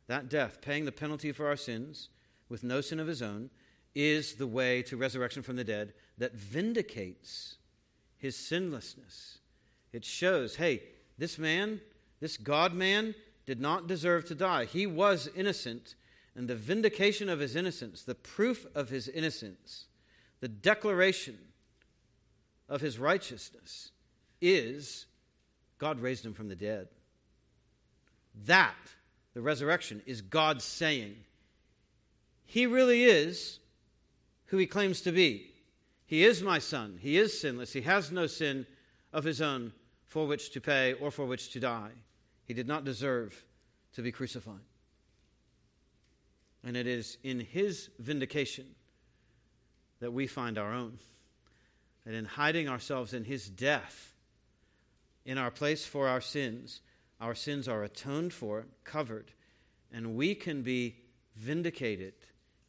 [0.07, 2.09] That death, paying the penalty for our sins
[2.49, 3.49] with no sin of his own,
[3.93, 7.57] is the way to resurrection from the dead that vindicates
[8.17, 9.39] his sinlessness.
[9.91, 10.83] It shows, hey,
[11.17, 11.81] this man,
[12.19, 14.65] this God man, did not deserve to die.
[14.65, 15.95] He was innocent,
[16.35, 19.87] and the vindication of his innocence, the proof of his innocence,
[20.39, 21.37] the declaration
[22.69, 23.91] of his righteousness
[24.41, 25.05] is
[25.77, 26.87] God raised him from the dead.
[28.45, 28.75] That,
[29.33, 31.15] the resurrection, is God saying,
[32.45, 33.59] He really is
[34.45, 35.51] who He claims to be.
[36.05, 36.97] He is my son.
[37.01, 37.73] He is sinless.
[37.73, 38.65] He has no sin
[39.11, 39.73] of His own
[40.07, 41.91] for which to pay or for which to die.
[42.45, 43.43] He did not deserve
[43.93, 44.55] to be crucified.
[46.63, 48.65] And it is in His vindication
[49.99, 50.99] that we find our own.
[52.05, 54.13] And in hiding ourselves in His death,
[55.27, 56.81] in our place for our sins.
[57.19, 59.33] Our sins are atoned for, covered,
[59.91, 60.95] and we can be
[61.35, 62.13] vindicated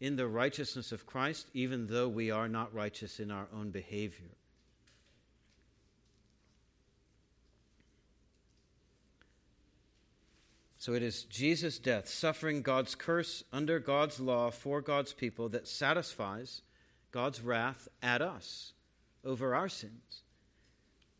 [0.00, 4.30] in the righteousness of Christ, even though we are not righteous in our own behavior.
[10.78, 15.68] So it is Jesus' death, suffering God's curse under God's law for God's people, that
[15.68, 16.62] satisfies
[17.10, 18.72] God's wrath at us
[19.24, 20.22] over our sins,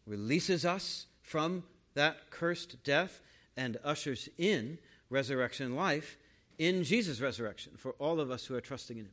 [0.07, 1.63] releases us from
[1.95, 3.21] that cursed death
[3.57, 4.79] and ushers in
[5.11, 6.17] resurrection life
[6.59, 9.13] in Jesus' resurrection for all of us who are trusting in him.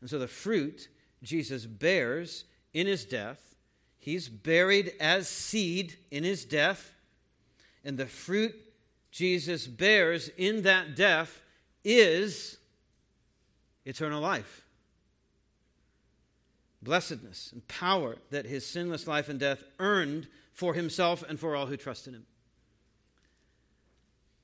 [0.00, 0.88] And so the fruit
[1.22, 3.56] Jesus bears in his death,
[3.98, 6.92] he's buried as seed in his death,
[7.84, 8.54] and the fruit
[9.10, 11.42] Jesus bears in that death
[11.84, 12.56] is
[13.84, 14.67] eternal life.
[16.82, 21.66] Blessedness and power that his sinless life and death earned for himself and for all
[21.66, 22.26] who trust in him.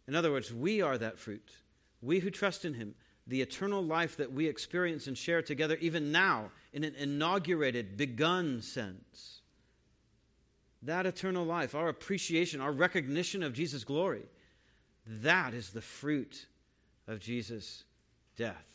[0.06, 1.48] In other words, we are that fruit.
[2.02, 2.94] We who trust in him,
[3.26, 8.60] the eternal life that we experience and share together, even now, in an inaugurated, begun
[8.60, 9.40] sense.
[10.82, 14.24] That eternal life, our appreciation, our recognition of Jesus' glory,
[15.06, 16.46] that is the fruit
[17.06, 17.84] of Jesus'
[18.36, 18.73] death.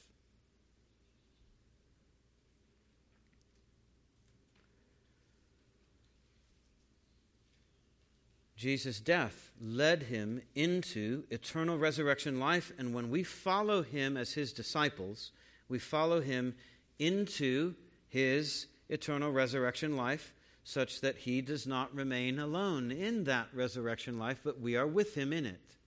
[8.59, 14.51] Jesus' death led him into eternal resurrection life, and when we follow him as his
[14.51, 15.31] disciples,
[15.69, 16.53] we follow him
[16.99, 17.73] into
[18.09, 20.33] his eternal resurrection life,
[20.65, 25.15] such that he does not remain alone in that resurrection life, but we are with
[25.15, 25.77] him in it.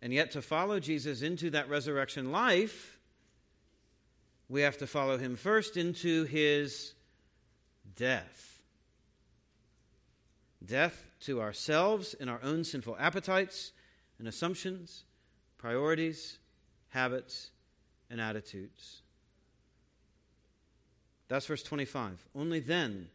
[0.00, 2.98] And yet, to follow Jesus into that resurrection life,
[4.48, 6.94] we have to follow him first into his
[7.96, 8.49] death.
[10.64, 13.72] Death to ourselves and our own sinful appetites
[14.18, 15.04] and assumptions,
[15.58, 16.38] priorities,
[16.88, 17.50] habits,
[18.10, 19.02] and attitudes.
[21.28, 22.26] That's verse 25.
[22.34, 23.08] Only then,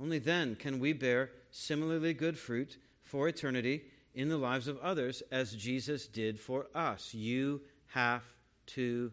[0.00, 3.82] only then can we bear similarly good fruit for eternity
[4.14, 7.14] in the lives of others as Jesus did for us.
[7.14, 8.22] You have
[8.66, 9.12] to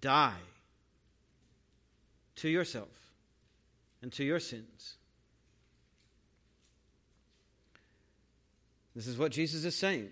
[0.00, 0.40] die
[2.36, 2.88] to yourself
[4.02, 4.96] and to your sins
[8.94, 10.10] This is what Jesus is saying.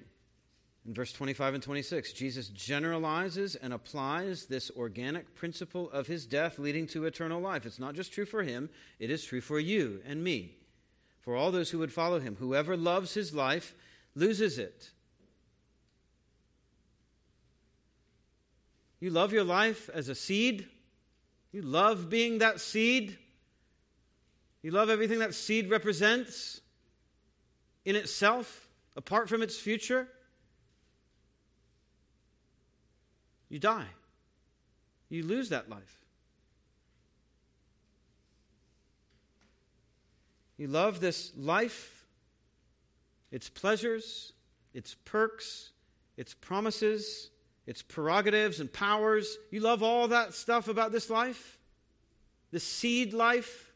[0.86, 6.58] In verse 25 and 26, Jesus generalizes and applies this organic principle of his death
[6.58, 7.66] leading to eternal life.
[7.66, 10.56] It's not just true for him, it is true for you and me,
[11.20, 12.36] for all those who would follow him.
[12.36, 13.74] Whoever loves his life
[14.14, 14.90] loses it.
[19.00, 20.66] You love your life as a seed.
[21.52, 23.18] You love being that seed.
[24.62, 26.60] You love everything that seed represents
[27.84, 28.67] in itself
[28.98, 30.08] apart from its future,
[33.48, 33.86] you die.
[35.08, 36.00] You lose that life.
[40.56, 42.04] You love this life,
[43.30, 44.32] its pleasures,
[44.74, 45.70] its perks,
[46.16, 47.30] its promises,
[47.68, 49.38] its prerogatives and powers.
[49.52, 51.60] You love all that stuff about this life,
[52.50, 53.67] the seed life.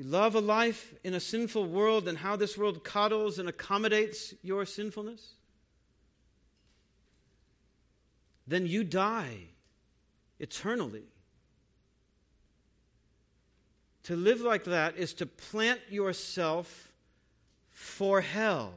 [0.00, 4.32] You love a life in a sinful world and how this world coddles and accommodates
[4.42, 5.34] your sinfulness?
[8.46, 9.40] Then you die
[10.38, 11.04] eternally.
[14.04, 16.90] To live like that is to plant yourself
[17.70, 18.72] for hell.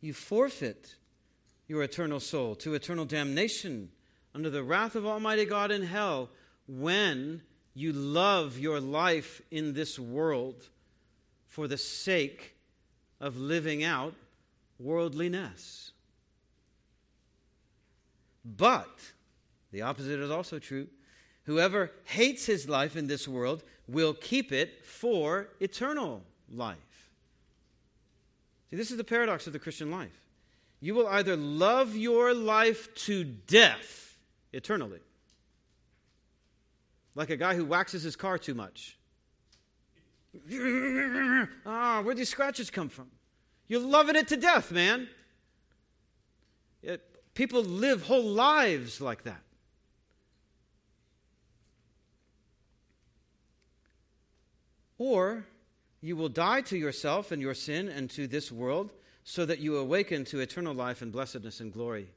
[0.00, 0.94] You forfeit
[1.66, 3.90] your eternal soul to eternal damnation
[4.34, 6.30] under the wrath of Almighty God in hell
[6.66, 7.42] when
[7.74, 10.68] you love your life in this world
[11.46, 12.54] for the sake
[13.20, 14.14] of living out
[14.78, 15.92] worldliness.
[18.44, 18.90] But
[19.72, 20.88] the opposite is also true.
[21.44, 26.78] Whoever hates his life in this world will keep it for eternal life.
[28.70, 30.18] See, this is the paradox of the Christian life.
[30.80, 34.03] You will either love your life to death
[34.54, 35.00] eternally.
[37.14, 38.98] Like a guy who waxes his car too much.
[41.66, 43.06] Ah, where'd these scratches come from?
[43.68, 45.08] You're loving it to death, man.
[46.82, 47.02] It,
[47.34, 49.40] people live whole lives like that.
[54.98, 55.46] Or
[56.00, 58.90] you will die to yourself and your sin and to this world
[59.22, 62.08] so that you awaken to eternal life and blessedness and glory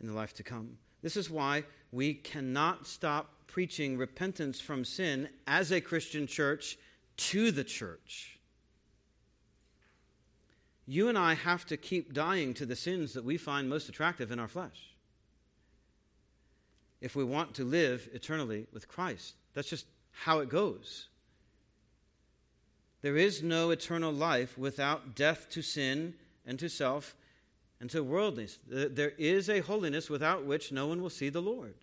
[0.00, 0.78] in the life to come.
[1.02, 6.76] This is why we cannot stop preaching repentance from sin as a Christian church
[7.16, 8.38] to the church.
[10.86, 14.32] You and I have to keep dying to the sins that we find most attractive
[14.32, 14.94] in our flesh.
[17.00, 21.08] If we want to live eternally with Christ, that's just how it goes.
[23.02, 27.14] There is no eternal life without death to sin and to self
[27.80, 28.58] and to worldliness.
[28.66, 31.74] There is a holiness without which no one will see the Lord.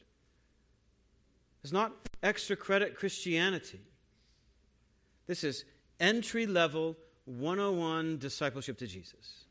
[1.63, 3.81] It's not extra credit Christianity.
[5.25, 5.65] This is
[5.99, 9.45] entry level 101 discipleship to Jesus.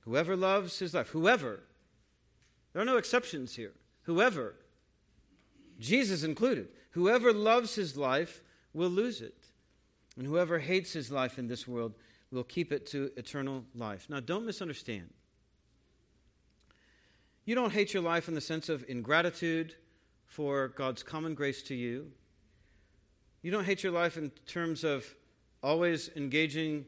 [0.00, 1.60] Whoever loves his life, whoever,
[2.72, 3.72] there are no exceptions here.
[4.02, 4.54] Whoever,
[5.78, 9.44] Jesus included, whoever loves his life will lose it.
[10.16, 11.94] And whoever hates his life in this world
[12.32, 14.06] will keep it to eternal life.
[14.08, 15.10] Now, don't misunderstand.
[17.44, 19.74] You don't hate your life in the sense of ingratitude
[20.26, 22.10] for God's common grace to you.
[23.42, 25.04] You don't hate your life in terms of
[25.62, 26.86] always engaging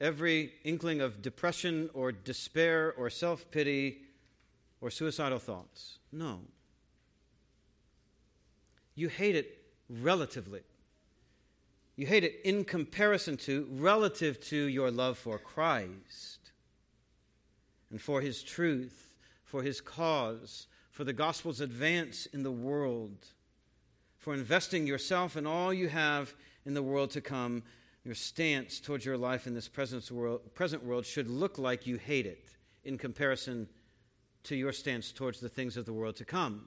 [0.00, 4.02] every inkling of depression or despair or self pity
[4.80, 5.98] or suicidal thoughts.
[6.10, 6.40] No.
[8.94, 10.60] You hate it relatively.
[11.96, 16.52] You hate it in comparison to, relative to your love for Christ
[17.90, 23.26] and for his truth, for his cause, for the gospel's advance in the world,
[24.16, 26.34] for investing yourself and all you have
[26.64, 27.62] in the world to come.
[28.04, 32.48] Your stance towards your life in this present world, should look like you hate it
[32.84, 33.68] in comparison
[34.42, 36.66] to your stance towards the things of the world to come.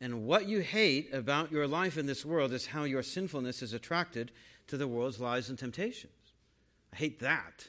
[0.00, 3.72] And what you hate about your life in this world is how your sinfulness is
[3.72, 4.30] attracted
[4.66, 6.12] to the world's lies and temptations.
[6.92, 7.68] I hate that.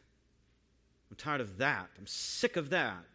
[1.09, 1.89] I'm tired of that.
[1.97, 3.05] I'm sick of that.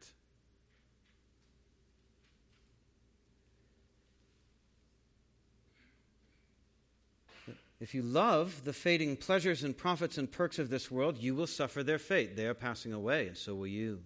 [7.81, 11.49] If you love the fading pleasures and profits and perks of this world, you will
[11.49, 12.37] suffer their fate.
[12.37, 14.01] They are passing away, and so will you.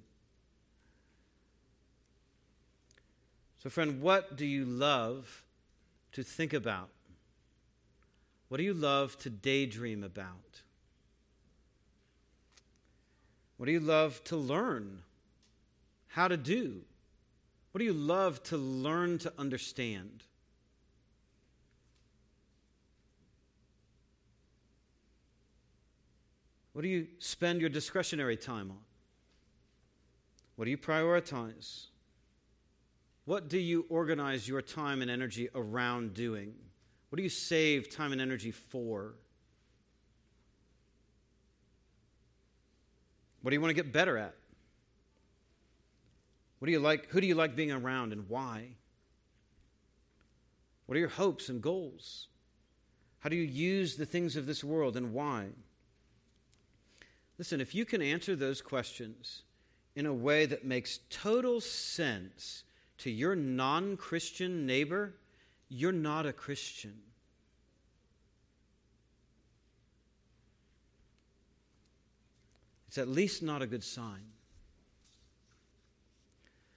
[3.67, 5.43] So, friend, what do you love
[6.13, 6.89] to think about?
[8.47, 10.63] What do you love to daydream about?
[13.57, 15.03] What do you love to learn
[16.07, 16.83] how to do?
[17.73, 20.23] What do you love to learn to understand?
[26.73, 28.85] What do you spend your discretionary time on?
[30.55, 31.87] What do you prioritize?
[33.27, 36.55] What do you organize your time and energy around doing?
[37.11, 39.15] What do you save time and energy for?
[43.43, 44.35] What do you want to get better at?
[46.61, 47.11] What do you like?
[47.11, 48.71] Who do you like being around and why?
[50.87, 52.29] What are your hopes and goals?
[53.19, 55.47] How do you use the things of this world and why?
[57.39, 59.43] Listen, if you can answer those questions
[59.97, 62.63] in a way that makes total sense
[62.99, 65.15] to your non Christian neighbor,
[65.69, 66.95] you're not a Christian.
[72.89, 74.33] It's at least not a good sign.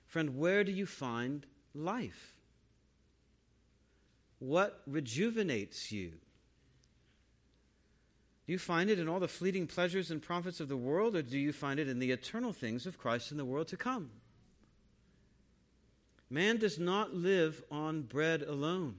[0.08, 2.34] Friend, where do you find life?
[4.40, 6.14] What rejuvenates you?
[8.48, 11.22] Do you find it in all the fleeting pleasures and profits of the world, or
[11.22, 14.10] do you find it in the eternal things of Christ in the world to come?
[16.30, 18.96] Man does not live on bread alone,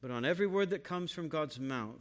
[0.00, 2.00] but on every word that comes from God's mouth.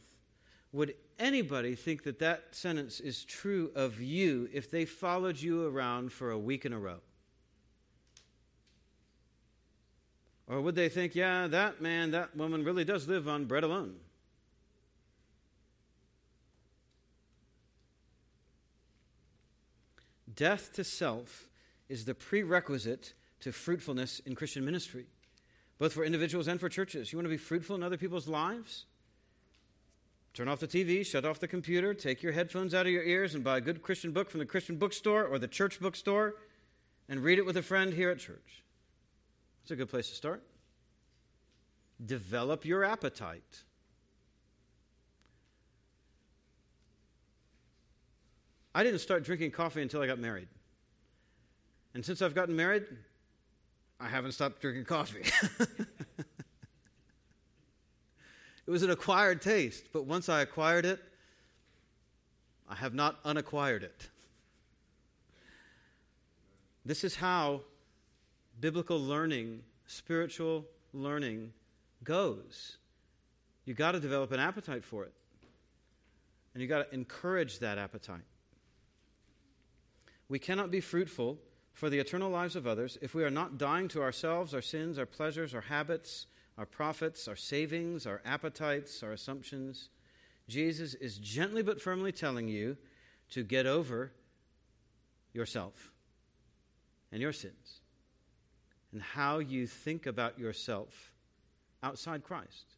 [0.71, 6.11] Would anybody think that that sentence is true of you if they followed you around
[6.11, 6.99] for a week in a row?
[10.47, 13.95] Or would they think, yeah, that man, that woman really does live on bread alone?
[20.33, 21.50] Death to self
[21.91, 25.07] is the prerequisite to fruitfulness in Christian ministry,
[25.77, 27.11] both for individuals and for churches.
[27.11, 28.85] You want to be fruitful in other people's lives?
[30.33, 33.35] Turn off the TV, shut off the computer, take your headphones out of your ears,
[33.35, 36.35] and buy a good Christian book from the Christian bookstore or the church bookstore
[37.09, 38.63] and read it with a friend here at church.
[39.61, 40.41] That's a good place to start.
[42.05, 43.63] Develop your appetite.
[48.73, 50.47] I didn't start drinking coffee until I got married.
[51.93, 52.85] And since I've gotten married,
[53.99, 55.23] I haven't stopped drinking coffee.
[58.65, 60.99] it was an acquired taste, but once I acquired it,
[62.69, 64.09] I have not unacquired it.
[66.85, 67.61] This is how
[68.59, 71.51] biblical learning, spiritual learning
[72.03, 72.77] goes.
[73.65, 75.13] You got to develop an appetite for it.
[76.53, 78.23] And you got to encourage that appetite.
[80.27, 81.37] We cannot be fruitful
[81.73, 84.99] for the eternal lives of others if we are not dying to ourselves, our sins,
[84.99, 89.89] our pleasures, our habits, our profits, our savings, our appetites, our assumptions.
[90.47, 92.77] Jesus is gently but firmly telling you
[93.29, 94.11] to get over
[95.33, 95.91] yourself.
[97.11, 97.81] and your sins
[98.91, 101.11] and how you think about yourself
[101.83, 102.75] outside Christ.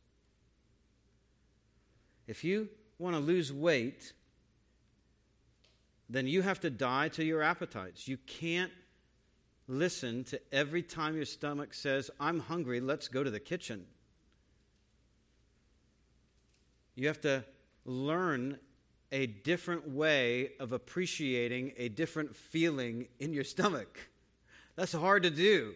[2.28, 2.70] If you
[3.00, 4.14] want to lose weight,
[6.10, 8.08] then you have to die to your appetites.
[8.08, 8.72] You can't
[9.68, 13.86] listen to every time your stomach says, I'm hungry, let's go to the kitchen.
[16.96, 17.44] You have to
[17.86, 18.60] learn
[19.12, 24.00] a different way of appreciating a different feeling in your stomach.
[24.76, 25.74] That's hard to do.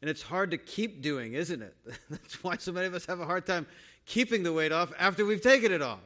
[0.00, 1.76] And it's hard to keep doing, isn't it?
[2.10, 3.66] That's why so many of us have a hard time
[4.06, 6.00] keeping the weight off after we've taken it off.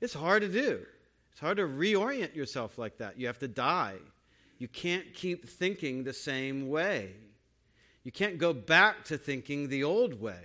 [0.00, 0.84] It's hard to do.
[1.30, 3.18] It's hard to reorient yourself like that.
[3.18, 3.96] You have to die.
[4.62, 7.14] You can't keep thinking the same way.
[8.04, 10.38] You can't go back to thinking the old way.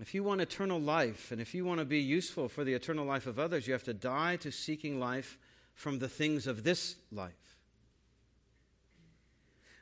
[0.00, 3.04] If you want eternal life and if you want to be useful for the eternal
[3.04, 5.36] life of others, you have to die to seeking life
[5.74, 7.56] from the things of this life.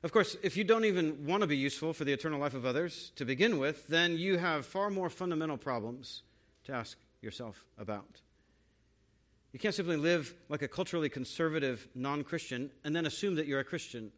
[0.02, 2.64] Of course, if you don't even want to be useful for the eternal life of
[2.64, 6.22] others to begin with, then you have far more fundamental problems
[6.64, 8.22] to ask yourself about.
[9.52, 13.60] You can't simply live like a culturally conservative non Christian and then assume that you're
[13.60, 14.12] a Christian.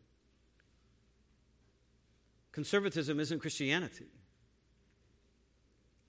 [2.52, 4.06] Conservatism isn't Christianity.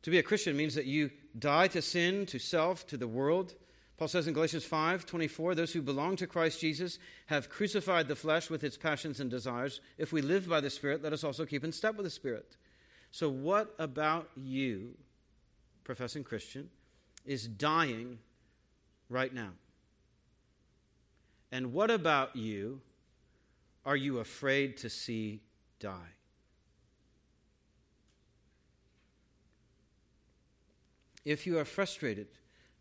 [0.03, 3.53] To be a Christian means that you die to sin, to self, to the world.
[3.97, 6.97] Paul says in Galatians 5 24, those who belong to Christ Jesus
[7.27, 9.79] have crucified the flesh with its passions and desires.
[9.99, 12.57] If we live by the Spirit, let us also keep in step with the Spirit.
[13.11, 14.95] So, what about you,
[15.83, 16.71] professing Christian,
[17.23, 18.17] is dying
[19.11, 19.51] right now?
[21.51, 22.81] And what about you
[23.85, 25.41] are you afraid to see
[25.79, 26.13] die?
[31.25, 32.27] if you are frustrated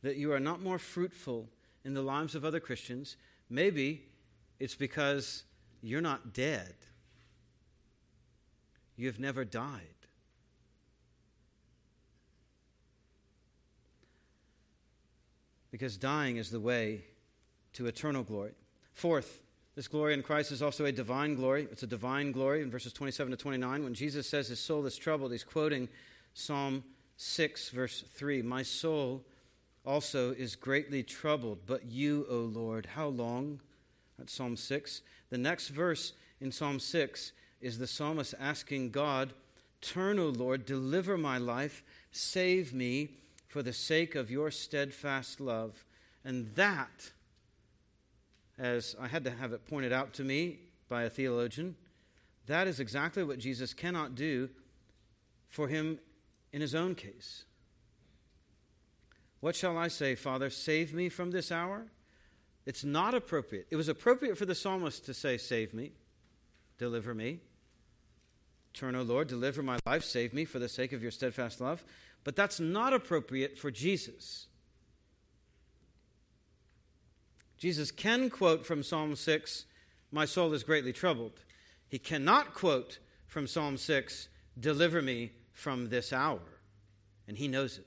[0.02, 1.48] that you are not more fruitful
[1.84, 3.16] in the lives of other Christians,
[3.48, 4.06] maybe
[4.58, 5.44] it's because
[5.82, 6.74] you're not dead.
[8.96, 9.86] You've never died.
[15.70, 17.04] Because dying is the way
[17.74, 18.52] to eternal glory.
[18.92, 19.42] Fourth,
[19.76, 21.68] this glory in Christ is also a divine glory.
[21.70, 23.84] It's a divine glory in verses 27 to 29.
[23.84, 25.88] When Jesus says his soul is troubled, he's quoting
[26.34, 26.84] Psalm
[27.16, 29.24] 6, verse 3 My soul
[29.84, 33.60] also is greatly troubled, but you, O Lord, how long?
[34.18, 35.02] That's Psalm 6.
[35.30, 39.32] The next verse in Psalm 6 is the psalmist asking God,
[39.80, 43.10] Turn, O Lord, deliver my life, save me
[43.50, 45.84] for the sake of your steadfast love.
[46.24, 47.10] And that,
[48.56, 51.74] as I had to have it pointed out to me by a theologian,
[52.46, 54.48] that is exactly what Jesus cannot do
[55.48, 55.98] for him
[56.52, 57.44] in his own case.
[59.40, 60.48] What shall I say, Father?
[60.48, 61.86] Save me from this hour?
[62.66, 63.66] It's not appropriate.
[63.70, 65.90] It was appropriate for the psalmist to say, Save me,
[66.78, 67.40] deliver me.
[68.74, 71.82] Turn, O Lord, deliver my life, save me for the sake of your steadfast love.
[72.24, 74.46] But that's not appropriate for Jesus.
[77.56, 79.64] Jesus can quote from Psalm 6,
[80.10, 81.42] My soul is greatly troubled.
[81.88, 86.40] He cannot quote from Psalm 6, Deliver me from this hour,
[87.26, 87.86] and he knows it.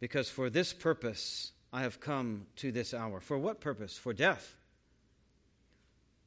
[0.00, 3.20] Because for this purpose I have come to this hour.
[3.20, 3.98] For what purpose?
[3.98, 4.56] For death.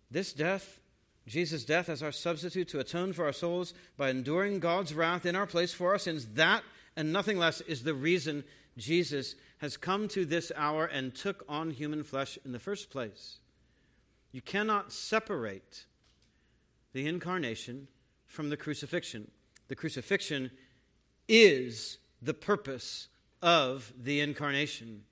[0.09, 0.80] This death,
[1.27, 5.35] Jesus' death as our substitute to atone for our souls by enduring God's wrath in
[5.35, 6.63] our place for our sins, that
[6.95, 8.43] and nothing less is the reason
[8.77, 13.37] Jesus has come to this hour and took on human flesh in the first place.
[14.31, 15.85] You cannot separate
[16.93, 17.87] the incarnation
[18.25, 19.29] from the crucifixion.
[19.67, 20.51] The crucifixion
[21.27, 23.07] is the purpose
[23.41, 25.03] of the incarnation.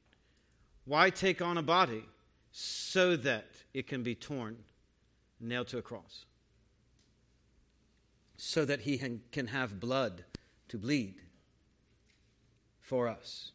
[0.86, 2.04] Why take on a body?
[2.52, 4.58] So that it can be torn,
[5.40, 6.26] nailed to a cross.
[8.38, 8.98] So that he
[9.32, 10.24] can have blood
[10.70, 11.16] to bleed
[12.80, 13.52] for us.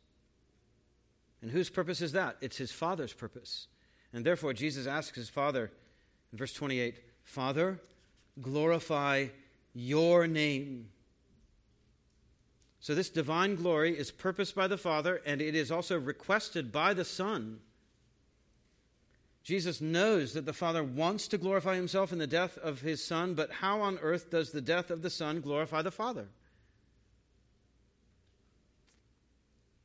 [1.42, 2.36] And whose purpose is that?
[2.40, 3.66] It's his Father's purpose.
[4.12, 5.72] And therefore, Jesus asks his Father
[6.32, 7.80] in verse 28 Father,
[8.40, 9.26] glorify
[9.74, 10.88] your name.
[12.80, 16.94] So, this divine glory is purposed by the Father, and it is also requested by
[16.94, 17.60] the Son.
[19.44, 23.34] Jesus knows that the Father wants to glorify himself in the death of his Son,
[23.34, 26.28] but how on earth does the death of the Son glorify the Father?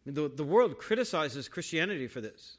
[0.06, 2.58] The, the world criticizes Christianity for this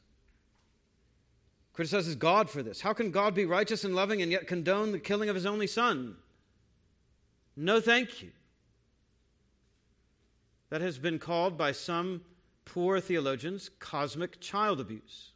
[1.80, 2.82] criticizes God for this.
[2.82, 5.66] How can God be righteous and loving and yet condone the killing of his only
[5.66, 6.16] son?
[7.56, 8.32] No, thank you.
[10.68, 12.20] That has been called by some
[12.66, 15.32] poor theologians, cosmic child abuse.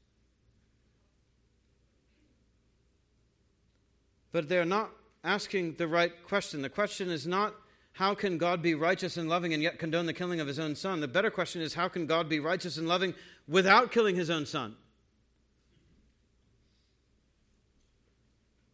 [4.35, 4.91] But they're not
[5.23, 6.61] asking the right question.
[6.61, 7.55] The question is not
[7.93, 10.75] how can God be righteous and loving and yet condone the killing of his own
[10.75, 10.99] son?
[10.99, 13.15] The better question is how can God be righteous and loving
[13.47, 14.75] without killing his own son?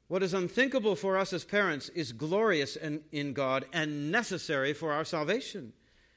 [0.08, 4.92] What is unthinkable for us as parents is glorious in, in God and necessary for
[4.92, 5.74] our salvation,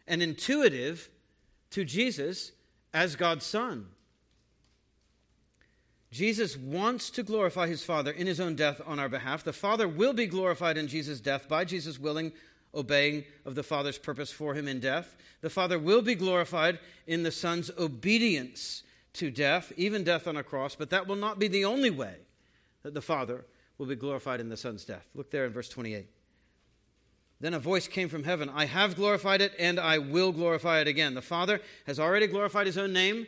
[0.07, 1.09] and intuitive
[1.71, 2.53] to Jesus
[2.93, 3.87] as God's Son.
[6.13, 9.43] Jesus wants to glorify his Father in his own death on our behalf.
[9.43, 12.31] The Father will be glorified in Jesus' death by Jesus' willing
[12.75, 15.15] obeying of the Father's purpose for him in death.
[15.41, 18.83] The Father will be glorified in the Son's obedience
[19.13, 22.17] to death, even death on a cross, but that will not be the only way
[22.83, 23.45] that the Father
[23.79, 25.07] will be glorified in the Son's death.
[25.15, 26.05] Look there in verse 28.
[27.39, 30.87] Then a voice came from heaven I have glorified it, and I will glorify it
[30.87, 31.15] again.
[31.15, 33.25] The Father has already glorified his own name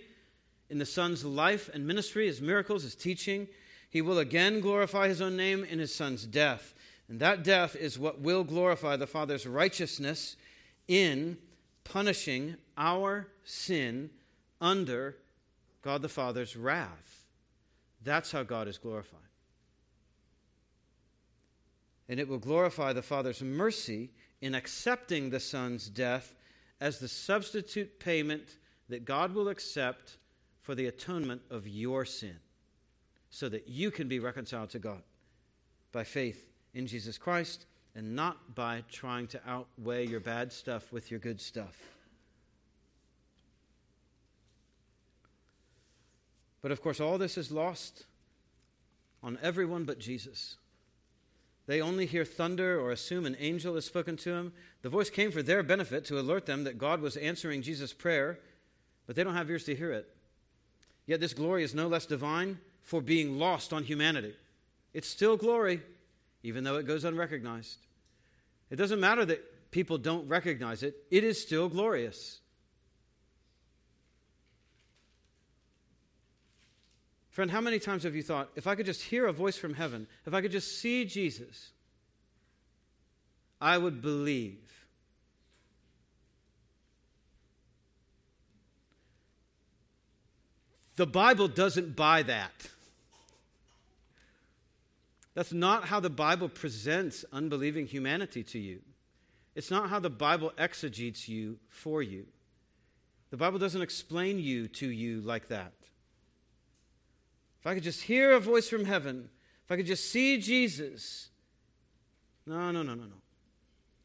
[0.69, 3.47] in the Son's life and ministry, his miracles, his teaching.
[3.89, 6.73] He will again glorify his own name in his Son's death.
[7.07, 10.35] And that death is what will glorify the Father's righteousness
[10.87, 11.37] in
[11.83, 14.09] punishing our sin
[14.59, 15.17] under
[15.81, 17.25] God the Father's wrath.
[18.03, 19.25] That's how God is glorified
[22.07, 24.09] and it will glorify the Father's mercy
[24.41, 26.33] in accepting the Son's death
[26.79, 28.57] as the substitute payment
[28.89, 30.17] that God will accept
[30.65, 32.35] for the atonement of your sin,
[33.29, 35.03] so that you can be reconciled to God
[35.91, 41.11] by faith in Jesus Christ and not by trying to outweigh your bad stuff with
[41.11, 41.77] your good stuff.
[46.63, 48.05] But of course, all this is lost
[49.21, 50.55] on everyone but Jesus.
[51.67, 54.53] They only hear thunder or assume an angel has spoken to him.
[54.81, 58.39] The voice came for their benefit to alert them that God was answering Jesus' prayer,
[59.05, 60.14] but they don't have ears to hear it.
[61.07, 64.33] Yet this glory is no less divine for being lost on humanity.
[64.93, 65.81] It's still glory,
[66.43, 67.77] even though it goes unrecognized.
[68.69, 72.39] It doesn't matter that people don't recognize it, it is still glorious.
[77.29, 79.73] Friend, how many times have you thought, if I could just hear a voice from
[79.73, 81.71] heaven, if I could just see Jesus,
[83.59, 84.64] I would believe?
[90.95, 92.67] The Bible doesn't buy that.
[95.33, 98.81] That's not how the Bible presents unbelieving humanity to you.
[99.53, 102.25] It's not how the Bible exegetes you for you.
[103.31, 105.73] The Bible doesn't explain you to you like that.
[107.59, 109.29] If I could just hear a voice from heaven,
[109.65, 111.29] if I could just see Jesus.
[112.45, 113.21] No, no, no, no, no.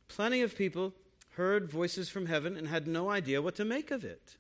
[0.09, 0.95] Plenty of people
[1.35, 4.37] heard voices from heaven and had no idea what to make of it.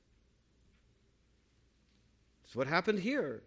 [2.51, 3.43] It's what happened here.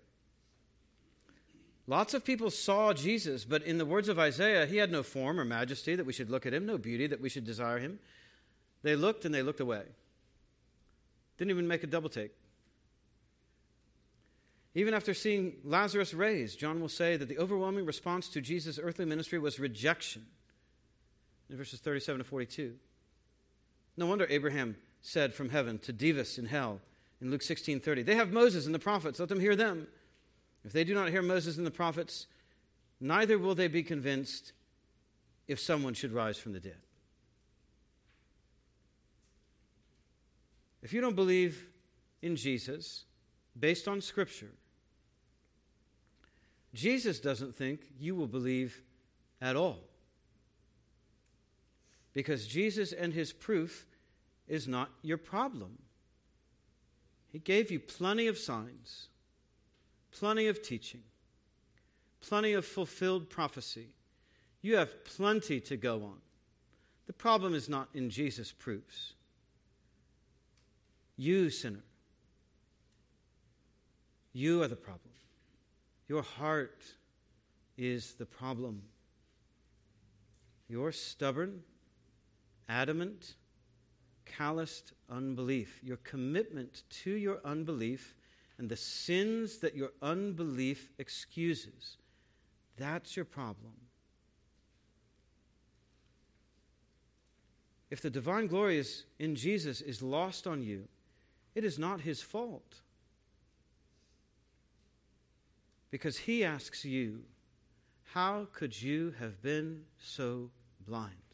[1.87, 5.41] Lots of people saw Jesus, but in the words of Isaiah, he had no form
[5.41, 7.99] or majesty that we should look at him, no beauty that we should desire him.
[8.81, 9.81] They looked and they looked away.
[11.37, 12.31] Didn't even make a double take.
[14.73, 19.03] Even after seeing Lazarus raised, John will say that the overwhelming response to Jesus' earthly
[19.03, 20.25] ministry was rejection
[21.49, 22.75] in verses 37 to 42.
[23.97, 26.79] No wonder Abraham said from heaven to Dives in hell
[27.23, 29.87] in Luke 16:30, "They have Moses and the prophets, let them hear them.
[30.65, 32.27] If they do not hear Moses and the prophets,
[32.99, 34.51] neither will they be convinced
[35.47, 36.81] if someone should rise from the dead."
[40.81, 41.69] If you don't believe
[42.21, 43.05] in Jesus
[43.57, 44.51] based on scripture,
[46.73, 48.83] Jesus doesn't think you will believe
[49.39, 49.89] at all.
[52.11, 53.87] Because Jesus and his proof
[54.45, 55.81] is not your problem.
[57.33, 59.07] He gave you plenty of signs,
[60.11, 61.01] plenty of teaching,
[62.21, 63.87] plenty of fulfilled prophecy.
[64.61, 66.19] You have plenty to go on.
[67.07, 69.13] The problem is not in Jesus' proofs.
[71.17, 71.83] You, sinner,
[74.31, 75.13] you are the problem.
[76.07, 76.83] Your heart
[77.77, 78.83] is the problem.
[80.69, 81.63] You're stubborn,
[82.69, 83.33] adamant,
[84.25, 88.15] calloused unbelief, your commitment to your unbelief
[88.57, 91.97] and the sins that your unbelief excuses.
[92.77, 93.73] That's your problem.
[97.89, 100.87] If the divine glory is in Jesus is lost on you,
[101.53, 102.81] it is not his fault.
[105.91, 107.21] Because he asks you,
[108.13, 110.49] How could you have been so
[110.87, 111.32] blind?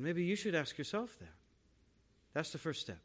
[0.00, 1.28] And maybe you should ask yourself that.
[2.32, 2.96] That's the first step.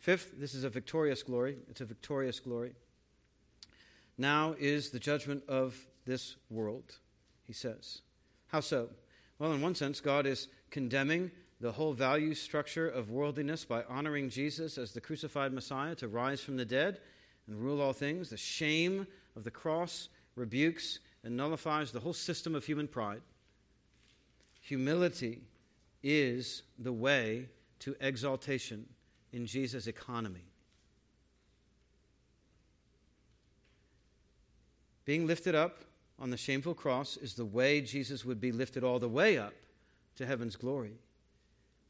[0.00, 1.58] Fifth, this is a victorious glory.
[1.70, 2.74] It's a victorious glory.
[4.18, 6.96] Now is the judgment of this world,
[7.44, 8.00] he says.
[8.48, 8.88] How so?
[9.38, 11.30] Well, in one sense, God is condemning
[11.60, 16.40] the whole value structure of worldliness by honoring Jesus as the crucified Messiah to rise
[16.40, 16.98] from the dead
[17.46, 18.30] and rule all things.
[18.30, 19.06] The shame
[19.36, 23.22] of the cross rebukes and nullifies the whole system of human pride.
[24.64, 25.42] Humility
[26.02, 27.50] is the way
[27.80, 28.86] to exaltation
[29.30, 30.46] in Jesus' economy.
[35.04, 35.84] Being lifted up
[36.18, 39.52] on the shameful cross is the way Jesus would be lifted all the way up
[40.16, 40.94] to heaven's glory.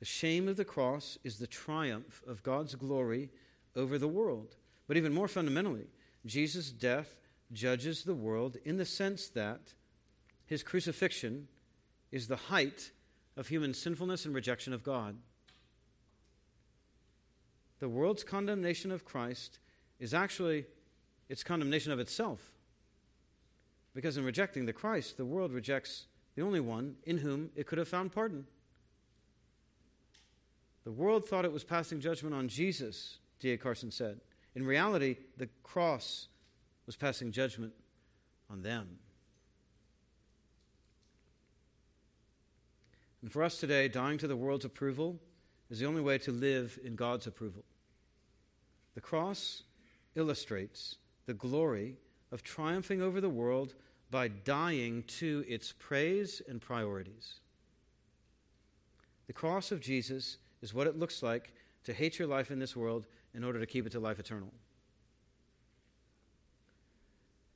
[0.00, 3.30] The shame of the cross is the triumph of God's glory
[3.76, 4.56] over the world.
[4.88, 5.86] But even more fundamentally,
[6.26, 7.20] Jesus' death
[7.52, 9.74] judges the world in the sense that
[10.44, 11.46] his crucifixion
[12.14, 12.92] is the height
[13.36, 15.16] of human sinfulness and rejection of God.
[17.80, 19.58] The world's condemnation of Christ
[19.98, 20.64] is actually
[21.28, 22.40] its condemnation of itself.
[23.96, 26.06] Because in rejecting the Christ, the world rejects
[26.36, 28.46] the only one in whom it could have found pardon.
[30.84, 33.56] The world thought it was passing judgment on Jesus, D.A.
[33.56, 34.20] Carson said.
[34.54, 36.28] In reality, the cross
[36.86, 37.72] was passing judgment
[38.48, 39.00] on them.
[43.24, 45.18] And for us today, dying to the world's approval
[45.70, 47.64] is the only way to live in God's approval.
[48.94, 49.62] The cross
[50.14, 51.96] illustrates the glory
[52.32, 53.76] of triumphing over the world
[54.10, 57.40] by dying to its praise and priorities.
[59.26, 61.54] The cross of Jesus is what it looks like
[61.84, 64.52] to hate your life in this world in order to keep it to life eternal.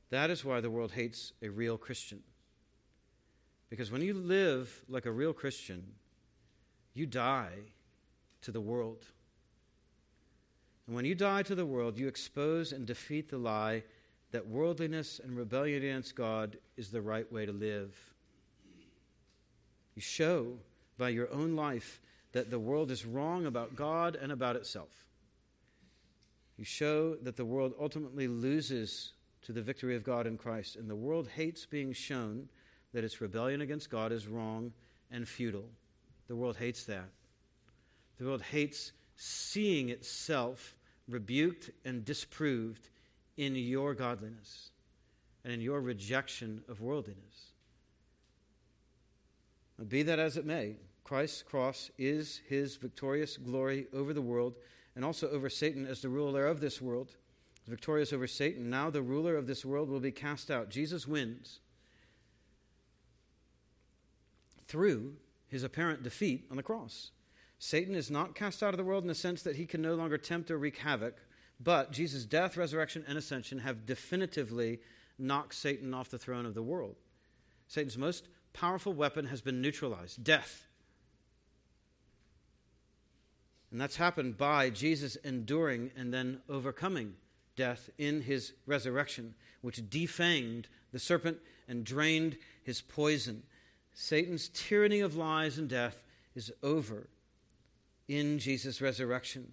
[0.09, 2.23] That is why the world hates a real Christian.
[3.71, 5.85] Because when you live like a real Christian,
[6.95, 7.53] you die
[8.43, 9.05] to the world.
[10.87, 13.83] And when you die to the world, you expose and defeat the lie
[14.31, 17.95] that worldliness and rebellion against God is the right way to live.
[19.95, 20.59] You show
[20.97, 22.01] by your own life
[22.33, 24.91] that the world is wrong about God and about itself.
[26.57, 29.13] You show that the world ultimately loses
[29.43, 32.49] to the victory of God in Christ, and the world hates being shown
[32.99, 34.73] that its rebellion against God is wrong
[35.13, 35.71] and futile.
[36.27, 37.09] The world hates that.
[38.19, 40.75] The world hates seeing itself
[41.07, 42.89] rebuked and disproved
[43.37, 44.73] in your godliness
[45.45, 47.53] and in your rejection of worldliness.
[49.87, 50.75] Be that as it may,
[51.05, 54.57] Christ's cross is his victorious glory over the world
[54.97, 57.15] and also over Satan as the ruler of this world.
[57.69, 58.69] Victorious over Satan.
[58.69, 60.69] Now the ruler of this world will be cast out.
[60.69, 61.61] Jesus wins
[64.69, 65.15] through
[65.49, 67.11] his apparent defeat on the cross.
[67.59, 69.95] Satan is not cast out of the world in the sense that he can no
[69.95, 71.17] longer tempt or wreak havoc,
[71.59, 74.79] but Jesus' death, resurrection, and ascension have definitively
[75.19, 76.95] knocked Satan off the throne of the world.
[77.67, 80.67] Satan's most powerful weapon has been neutralized death.
[83.71, 87.15] And that's happened by Jesus enduring and then overcoming
[87.57, 93.43] death in his resurrection, which defanged the serpent and drained his poison.
[94.01, 96.05] Satan's tyranny of lies and death
[96.37, 97.09] is over
[98.07, 99.53] in Jesus' resurrection.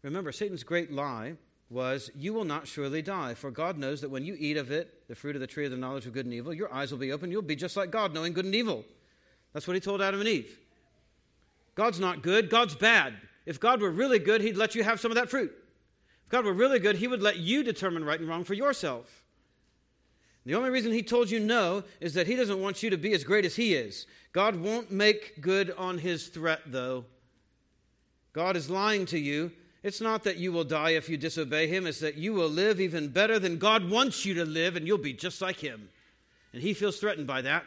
[0.00, 1.34] Remember, Satan's great lie
[1.68, 5.06] was, You will not surely die, for God knows that when you eat of it,
[5.08, 6.98] the fruit of the tree of the knowledge of good and evil, your eyes will
[6.98, 7.30] be open.
[7.30, 8.82] You'll be just like God, knowing good and evil.
[9.52, 10.58] That's what he told Adam and Eve.
[11.74, 13.12] God's not good, God's bad.
[13.44, 15.52] If God were really good, he'd let you have some of that fruit.
[16.24, 19.21] If God were really good, he would let you determine right and wrong for yourself.
[20.44, 23.12] The only reason he told you no is that he doesn't want you to be
[23.12, 24.06] as great as he is.
[24.32, 27.04] God won't make good on his threat, though.
[28.32, 29.52] God is lying to you.
[29.82, 32.80] It's not that you will die if you disobey him, it's that you will live
[32.80, 35.88] even better than God wants you to live, and you'll be just like him.
[36.52, 37.64] And he feels threatened by that.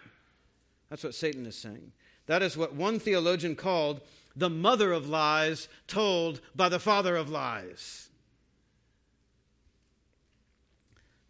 [0.89, 1.91] That's what Satan is saying.
[2.27, 4.01] That is what one theologian called
[4.35, 8.04] the mother of lies told by the father of lies.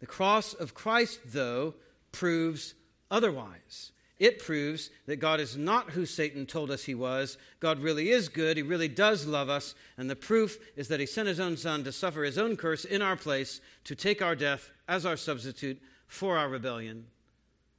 [0.00, 1.74] The cross of Christ, though,
[2.12, 2.74] proves
[3.10, 3.92] otherwise.
[4.18, 7.36] It proves that God is not who Satan told us he was.
[7.60, 8.56] God really is good.
[8.56, 9.74] He really does love us.
[9.98, 12.86] And the proof is that he sent his own son to suffer his own curse
[12.86, 17.06] in our place, to take our death as our substitute for our rebellion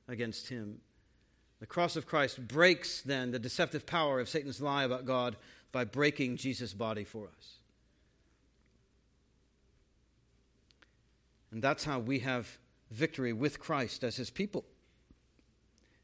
[0.07, 0.79] against him.
[1.59, 5.37] The cross of Christ breaks then the deceptive power of Satan's lie about God
[5.71, 7.57] by breaking Jesus' body for us.
[11.57, 12.59] And that's how we have
[12.91, 14.63] victory with Christ as his people.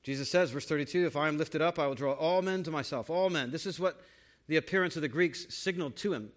[0.02, 2.72] Jesus says, verse 32, if I am lifted up, I will draw all men to
[2.72, 3.08] myself.
[3.08, 3.52] All men.
[3.52, 4.02] This is what
[4.48, 6.32] the appearance of the Greeks signaled to him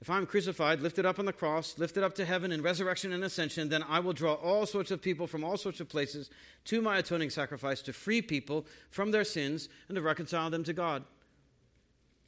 [0.00, 3.24] if I'm crucified, lifted up on the cross, lifted up to heaven in resurrection and
[3.24, 6.28] ascension, then I will draw all sorts of people from all sorts of places
[6.66, 10.74] to my atoning sacrifice to free people from their sins and to reconcile them to
[10.74, 11.04] God.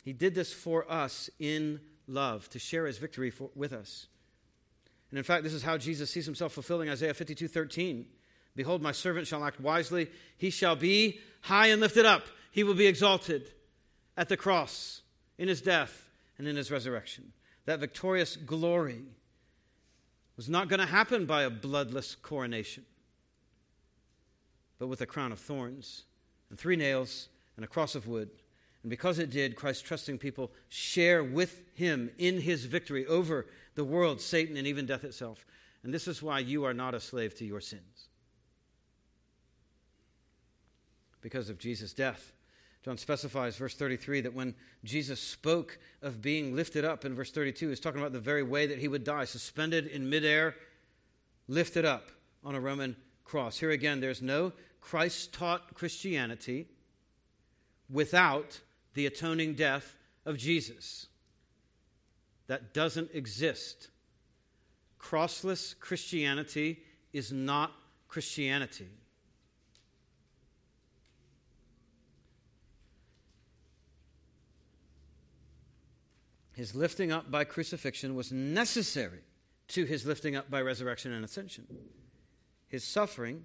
[0.03, 4.07] He did this for us in love, to share his victory for, with us.
[5.11, 8.07] And in fact, this is how Jesus sees himself fulfilling Isaiah 52 13.
[8.57, 10.11] Behold, my servant shall act wisely.
[10.37, 12.27] He shall be high and lifted up.
[12.51, 13.53] He will be exalted
[14.17, 15.03] at the cross,
[15.39, 17.33] in his death, and in his resurrection
[17.69, 19.03] that victorious glory
[20.39, 22.83] was not going to happen by a bloodless coronation,
[24.79, 26.05] but with a crown of thorns
[26.49, 28.31] and three nails and a cross of wood.
[28.83, 33.45] And because it did, Christ trusting people share with him in his victory over
[33.79, 35.47] the world, Satan, and even death itself.
[35.83, 38.09] And this is why you are not a slave to your sins.
[41.23, 42.33] Because of Jesus' death
[42.85, 44.55] John specifies, verse 33, that when
[44.85, 48.67] Jesus spoke of being lifted up in verse 32, he's talking about the very way
[48.67, 50.55] that he would die, suspended in midair,
[51.49, 52.11] lifted up
[52.45, 53.59] on a Roman cross.
[53.59, 56.69] Here again, there's no Christ taught Christianity
[57.91, 58.61] without
[58.95, 61.09] the atoning death of Jesus.
[62.49, 63.89] That doesn't exist.
[64.99, 66.83] Crossless Christianity
[67.13, 67.73] is not
[68.09, 68.89] Christianity.
[76.55, 79.21] His lifting up by crucifixion was necessary
[79.69, 81.67] to his lifting up by resurrection and ascension.
[82.67, 83.45] His suffering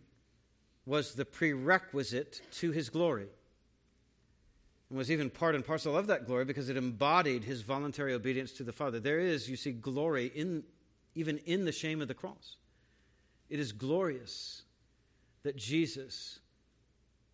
[0.85, 3.27] was the prerequisite to his glory
[4.93, 8.51] and was even part and parcel of that glory because it embodied his voluntary obedience
[8.51, 8.99] to the Father.
[8.99, 10.61] There is, you see, glory in,
[11.15, 12.57] even in the shame of the cross.
[13.49, 14.61] It is glorious
[15.41, 16.37] that Jesus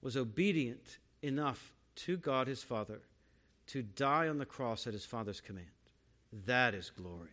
[0.02, 3.02] was obedient enough to God his Father
[3.68, 5.68] to die on the cross at his Father's command.
[6.46, 7.28] That is glorious.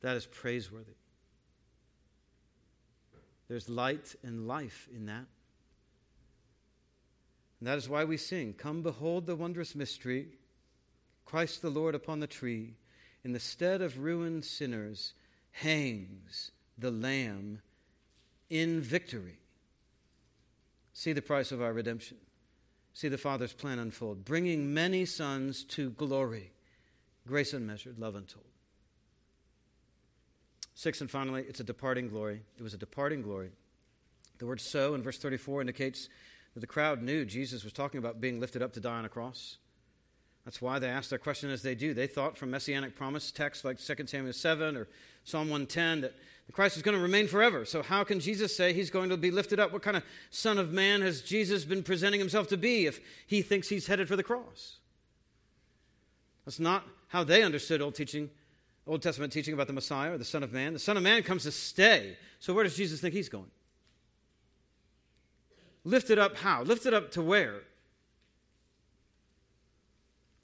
[0.00, 0.96] That is praiseworthy.
[3.46, 5.26] There's light and life in that.
[7.60, 10.28] And that is why we sing Come, behold the wondrous mystery
[11.24, 12.74] Christ the Lord upon the tree.
[13.24, 15.14] In the stead of ruined sinners
[15.50, 17.60] hangs the Lamb
[18.50, 19.38] in victory.
[20.92, 22.18] See the price of our redemption.
[22.92, 26.52] See the Father's plan unfold, bringing many sons to glory,
[27.26, 28.44] grace unmeasured, love untold.
[30.74, 32.42] Six and finally, it's a departing glory.
[32.56, 33.50] It was a departing glory.
[34.38, 36.08] The word so in verse 34 indicates
[36.60, 39.58] the crowd knew Jesus was talking about being lifted up to die on a cross.
[40.44, 41.94] That's why they asked their question as they do.
[41.94, 44.88] They thought from messianic promise texts like 2 Samuel 7 or
[45.24, 46.14] Psalm 110 that
[46.46, 47.64] the Christ is going to remain forever.
[47.64, 49.72] So, how can Jesus say he's going to be lifted up?
[49.72, 53.40] What kind of Son of Man has Jesus been presenting himself to be if he
[53.40, 54.76] thinks he's headed for the cross?
[56.44, 58.28] That's not how they understood Old teaching,
[58.86, 60.74] Old Testament teaching about the Messiah or the Son of Man.
[60.74, 62.18] The Son of Man comes to stay.
[62.38, 63.50] So, where does Jesus think he's going?
[65.84, 66.62] Lifted up how?
[66.62, 67.60] Lifted up to where?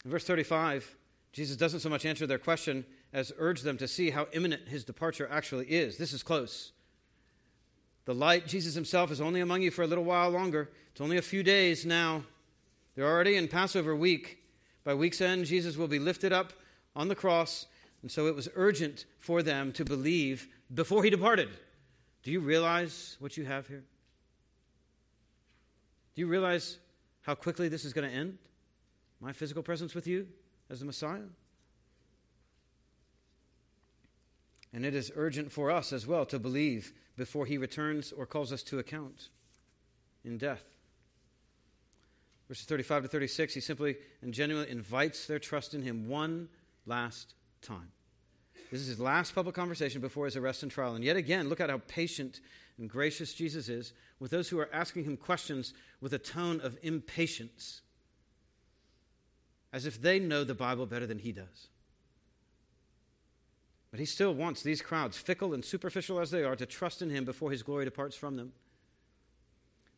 [0.05, 0.97] In verse 35,
[1.33, 4.85] Jesus doesn't so much answer their question as urge them to see how imminent his
[4.85, 5.97] departure actually is.
[5.97, 6.73] This is close.
[8.05, 10.71] The light, Jesus himself, is only among you for a little while longer.
[10.93, 12.25] It's only a few days now.
[12.95, 14.39] They're already in Passover week.
[14.85, 16.53] By week's end, Jesus will be lifted up
[16.97, 17.67] on the cross,
[18.03, 21.51] and so it was urgent for them to believe before he departed.
[22.23, 23.85] Do you realize what you have here?
[26.15, 26.79] Do you realize
[27.23, 28.39] how quickly this is going to end?
[29.21, 30.27] My physical presence with you
[30.71, 31.29] as the Messiah?
[34.73, 38.53] And it is urgent for us as well to believe before he returns or calls
[38.53, 39.29] us to account
[40.25, 40.65] in death.
[42.49, 46.49] Verses 35 to 36, he simply and genuinely invites their trust in him one
[46.87, 47.93] last time.
[48.71, 50.95] This is his last public conversation before his arrest and trial.
[50.95, 52.41] And yet again, look at how patient
[52.79, 56.79] and gracious Jesus is with those who are asking him questions with a tone of
[56.83, 57.81] impatience,
[59.73, 61.69] as if they know the Bible better than he does.
[63.91, 67.11] But he still wants these crowds, fickle and superficial as they are, to trust in
[67.11, 68.53] him before his glory departs from them.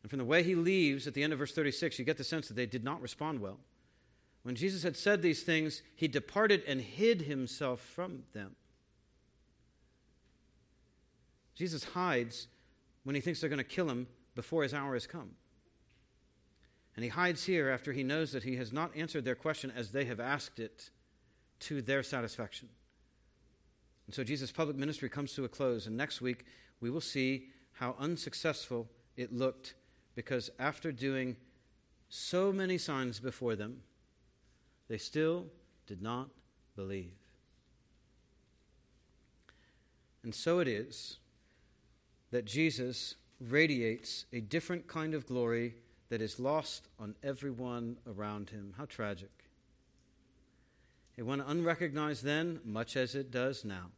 [0.03, 2.25] And from the way he leaves at the end of verse 36, you get the
[2.25, 3.59] sense that they did not respond well.
[4.45, 8.57] When Jesus had said these things, he departed and hid himself from them.
[11.55, 12.49] Jesus hides
[13.05, 15.31] when he thinks they're going to kill him before his hour has come.
[16.95, 19.91] And he hides here after he knows that he has not answered their question as
[19.91, 20.91] they have asked it
[21.61, 22.69] to their satisfaction.
[24.07, 26.45] And so Jesus' public ministry comes to a close, and next week
[26.81, 29.75] we will see how unsuccessful it looked
[30.15, 31.37] because after doing
[32.09, 33.83] so many signs before them,
[34.89, 35.47] they still
[35.87, 36.29] did not
[36.77, 37.15] believe.
[40.23, 41.19] And so it is
[42.33, 45.77] that Jesus radiates a different kind of glory
[46.09, 48.75] that is lost on everyone around him.
[48.77, 49.31] How tragic.
[51.17, 53.91] It went unrecognized then, much as it does now.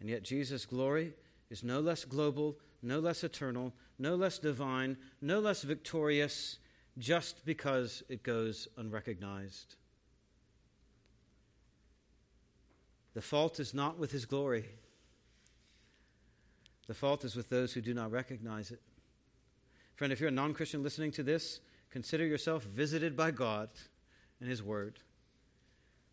[0.00, 1.12] And yet, Jesus' glory
[1.50, 6.58] is no less global, no less eternal, no less divine, no less victorious,
[6.96, 9.76] just because it goes unrecognized.
[13.14, 14.66] The fault is not with his glory.
[16.86, 18.80] The fault is with those who do not recognize it.
[19.94, 23.68] Friend, if you're a non Christian listening to this, consider yourself visited by God
[24.40, 24.98] and His Word.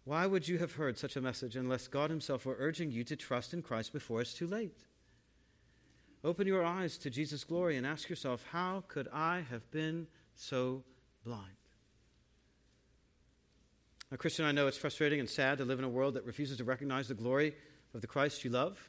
[0.03, 3.15] Why would you have heard such a message unless God Himself were urging you to
[3.15, 4.85] trust in Christ before it's too late?
[6.23, 10.83] Open your eyes to Jesus' glory and ask yourself, how could I have been so
[11.25, 11.56] blind?
[14.11, 16.57] Now, Christian, I know it's frustrating and sad to live in a world that refuses
[16.57, 17.53] to recognize the glory
[17.93, 18.79] of the Christ you love.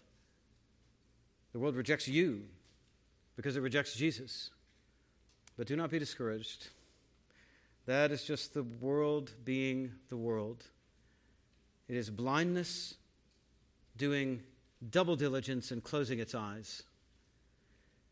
[1.52, 2.44] The world rejects you
[3.36, 4.50] because it rejects Jesus.
[5.56, 6.68] But do not be discouraged.
[7.86, 10.62] That is just the world being the world.
[11.88, 12.94] It is blindness
[13.96, 14.42] doing
[14.90, 16.84] double diligence and closing its eyes.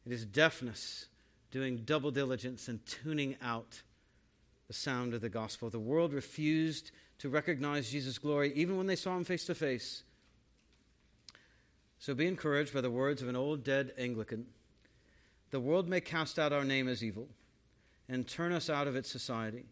[0.07, 1.07] It is deafness
[1.51, 3.83] doing double diligence and tuning out
[4.69, 5.71] the sound of the gospel.
[5.71, 10.03] The world refused to recognize Jesus' glory even when they saw him face to face.
[11.99, 14.47] So be encouraged by the words of an old dead Anglican.
[15.51, 17.29] The world may cast out our name as evil
[18.09, 19.65] and turn us out of its society.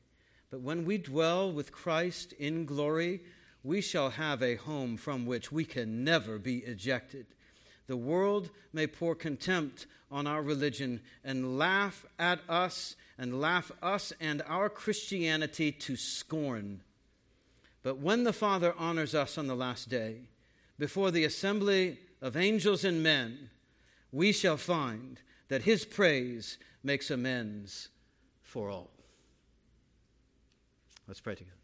[0.50, 3.22] But when we dwell with Christ in glory,
[3.62, 7.26] we shall have a home from which we can never be ejected.
[7.86, 14.12] The world may pour contempt on our religion and laugh at us and laugh us
[14.20, 16.80] and our Christianity to scorn.
[17.82, 20.20] But when the Father honors us on the last day,
[20.78, 23.50] before the assembly of angels and men,
[24.10, 27.88] we shall find that his praise makes amends
[28.42, 28.90] for all.
[31.06, 31.63] Let's pray together.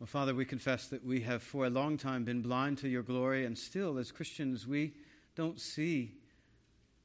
[0.00, 3.02] Well, Father, we confess that we have for a long time been blind to your
[3.02, 4.94] glory, and still, as Christians, we
[5.36, 6.14] don't see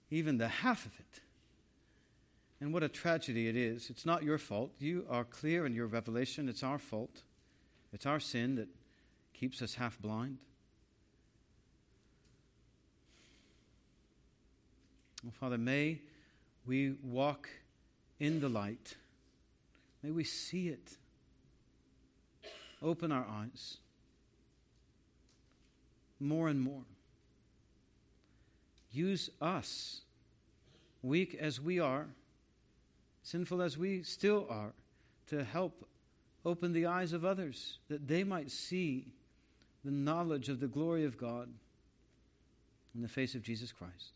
[0.09, 1.19] even the half of it.
[2.61, 3.89] And what a tragedy it is.
[3.89, 4.71] It's not your fault.
[4.79, 6.47] You are clear in your revelation.
[6.47, 7.23] It's our fault.
[7.91, 8.69] It's our sin that
[9.33, 10.37] keeps us half blind.
[15.27, 15.99] Oh, Father, may
[16.65, 17.49] we walk
[18.21, 18.95] in the light.
[20.01, 20.95] May we see it.
[22.81, 23.77] Open our eyes
[26.19, 26.83] more and more.
[28.91, 30.01] Use us,
[31.03, 32.07] weak as we are,
[33.23, 34.73] sinful as we still are,
[35.27, 35.85] to help
[36.45, 39.07] open the eyes of others that they might see
[39.83, 41.49] the knowledge of the glory of God
[42.93, 44.13] in the face of Jesus Christ.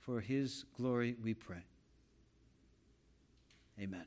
[0.00, 1.64] For his glory we pray.
[3.80, 4.04] Amen.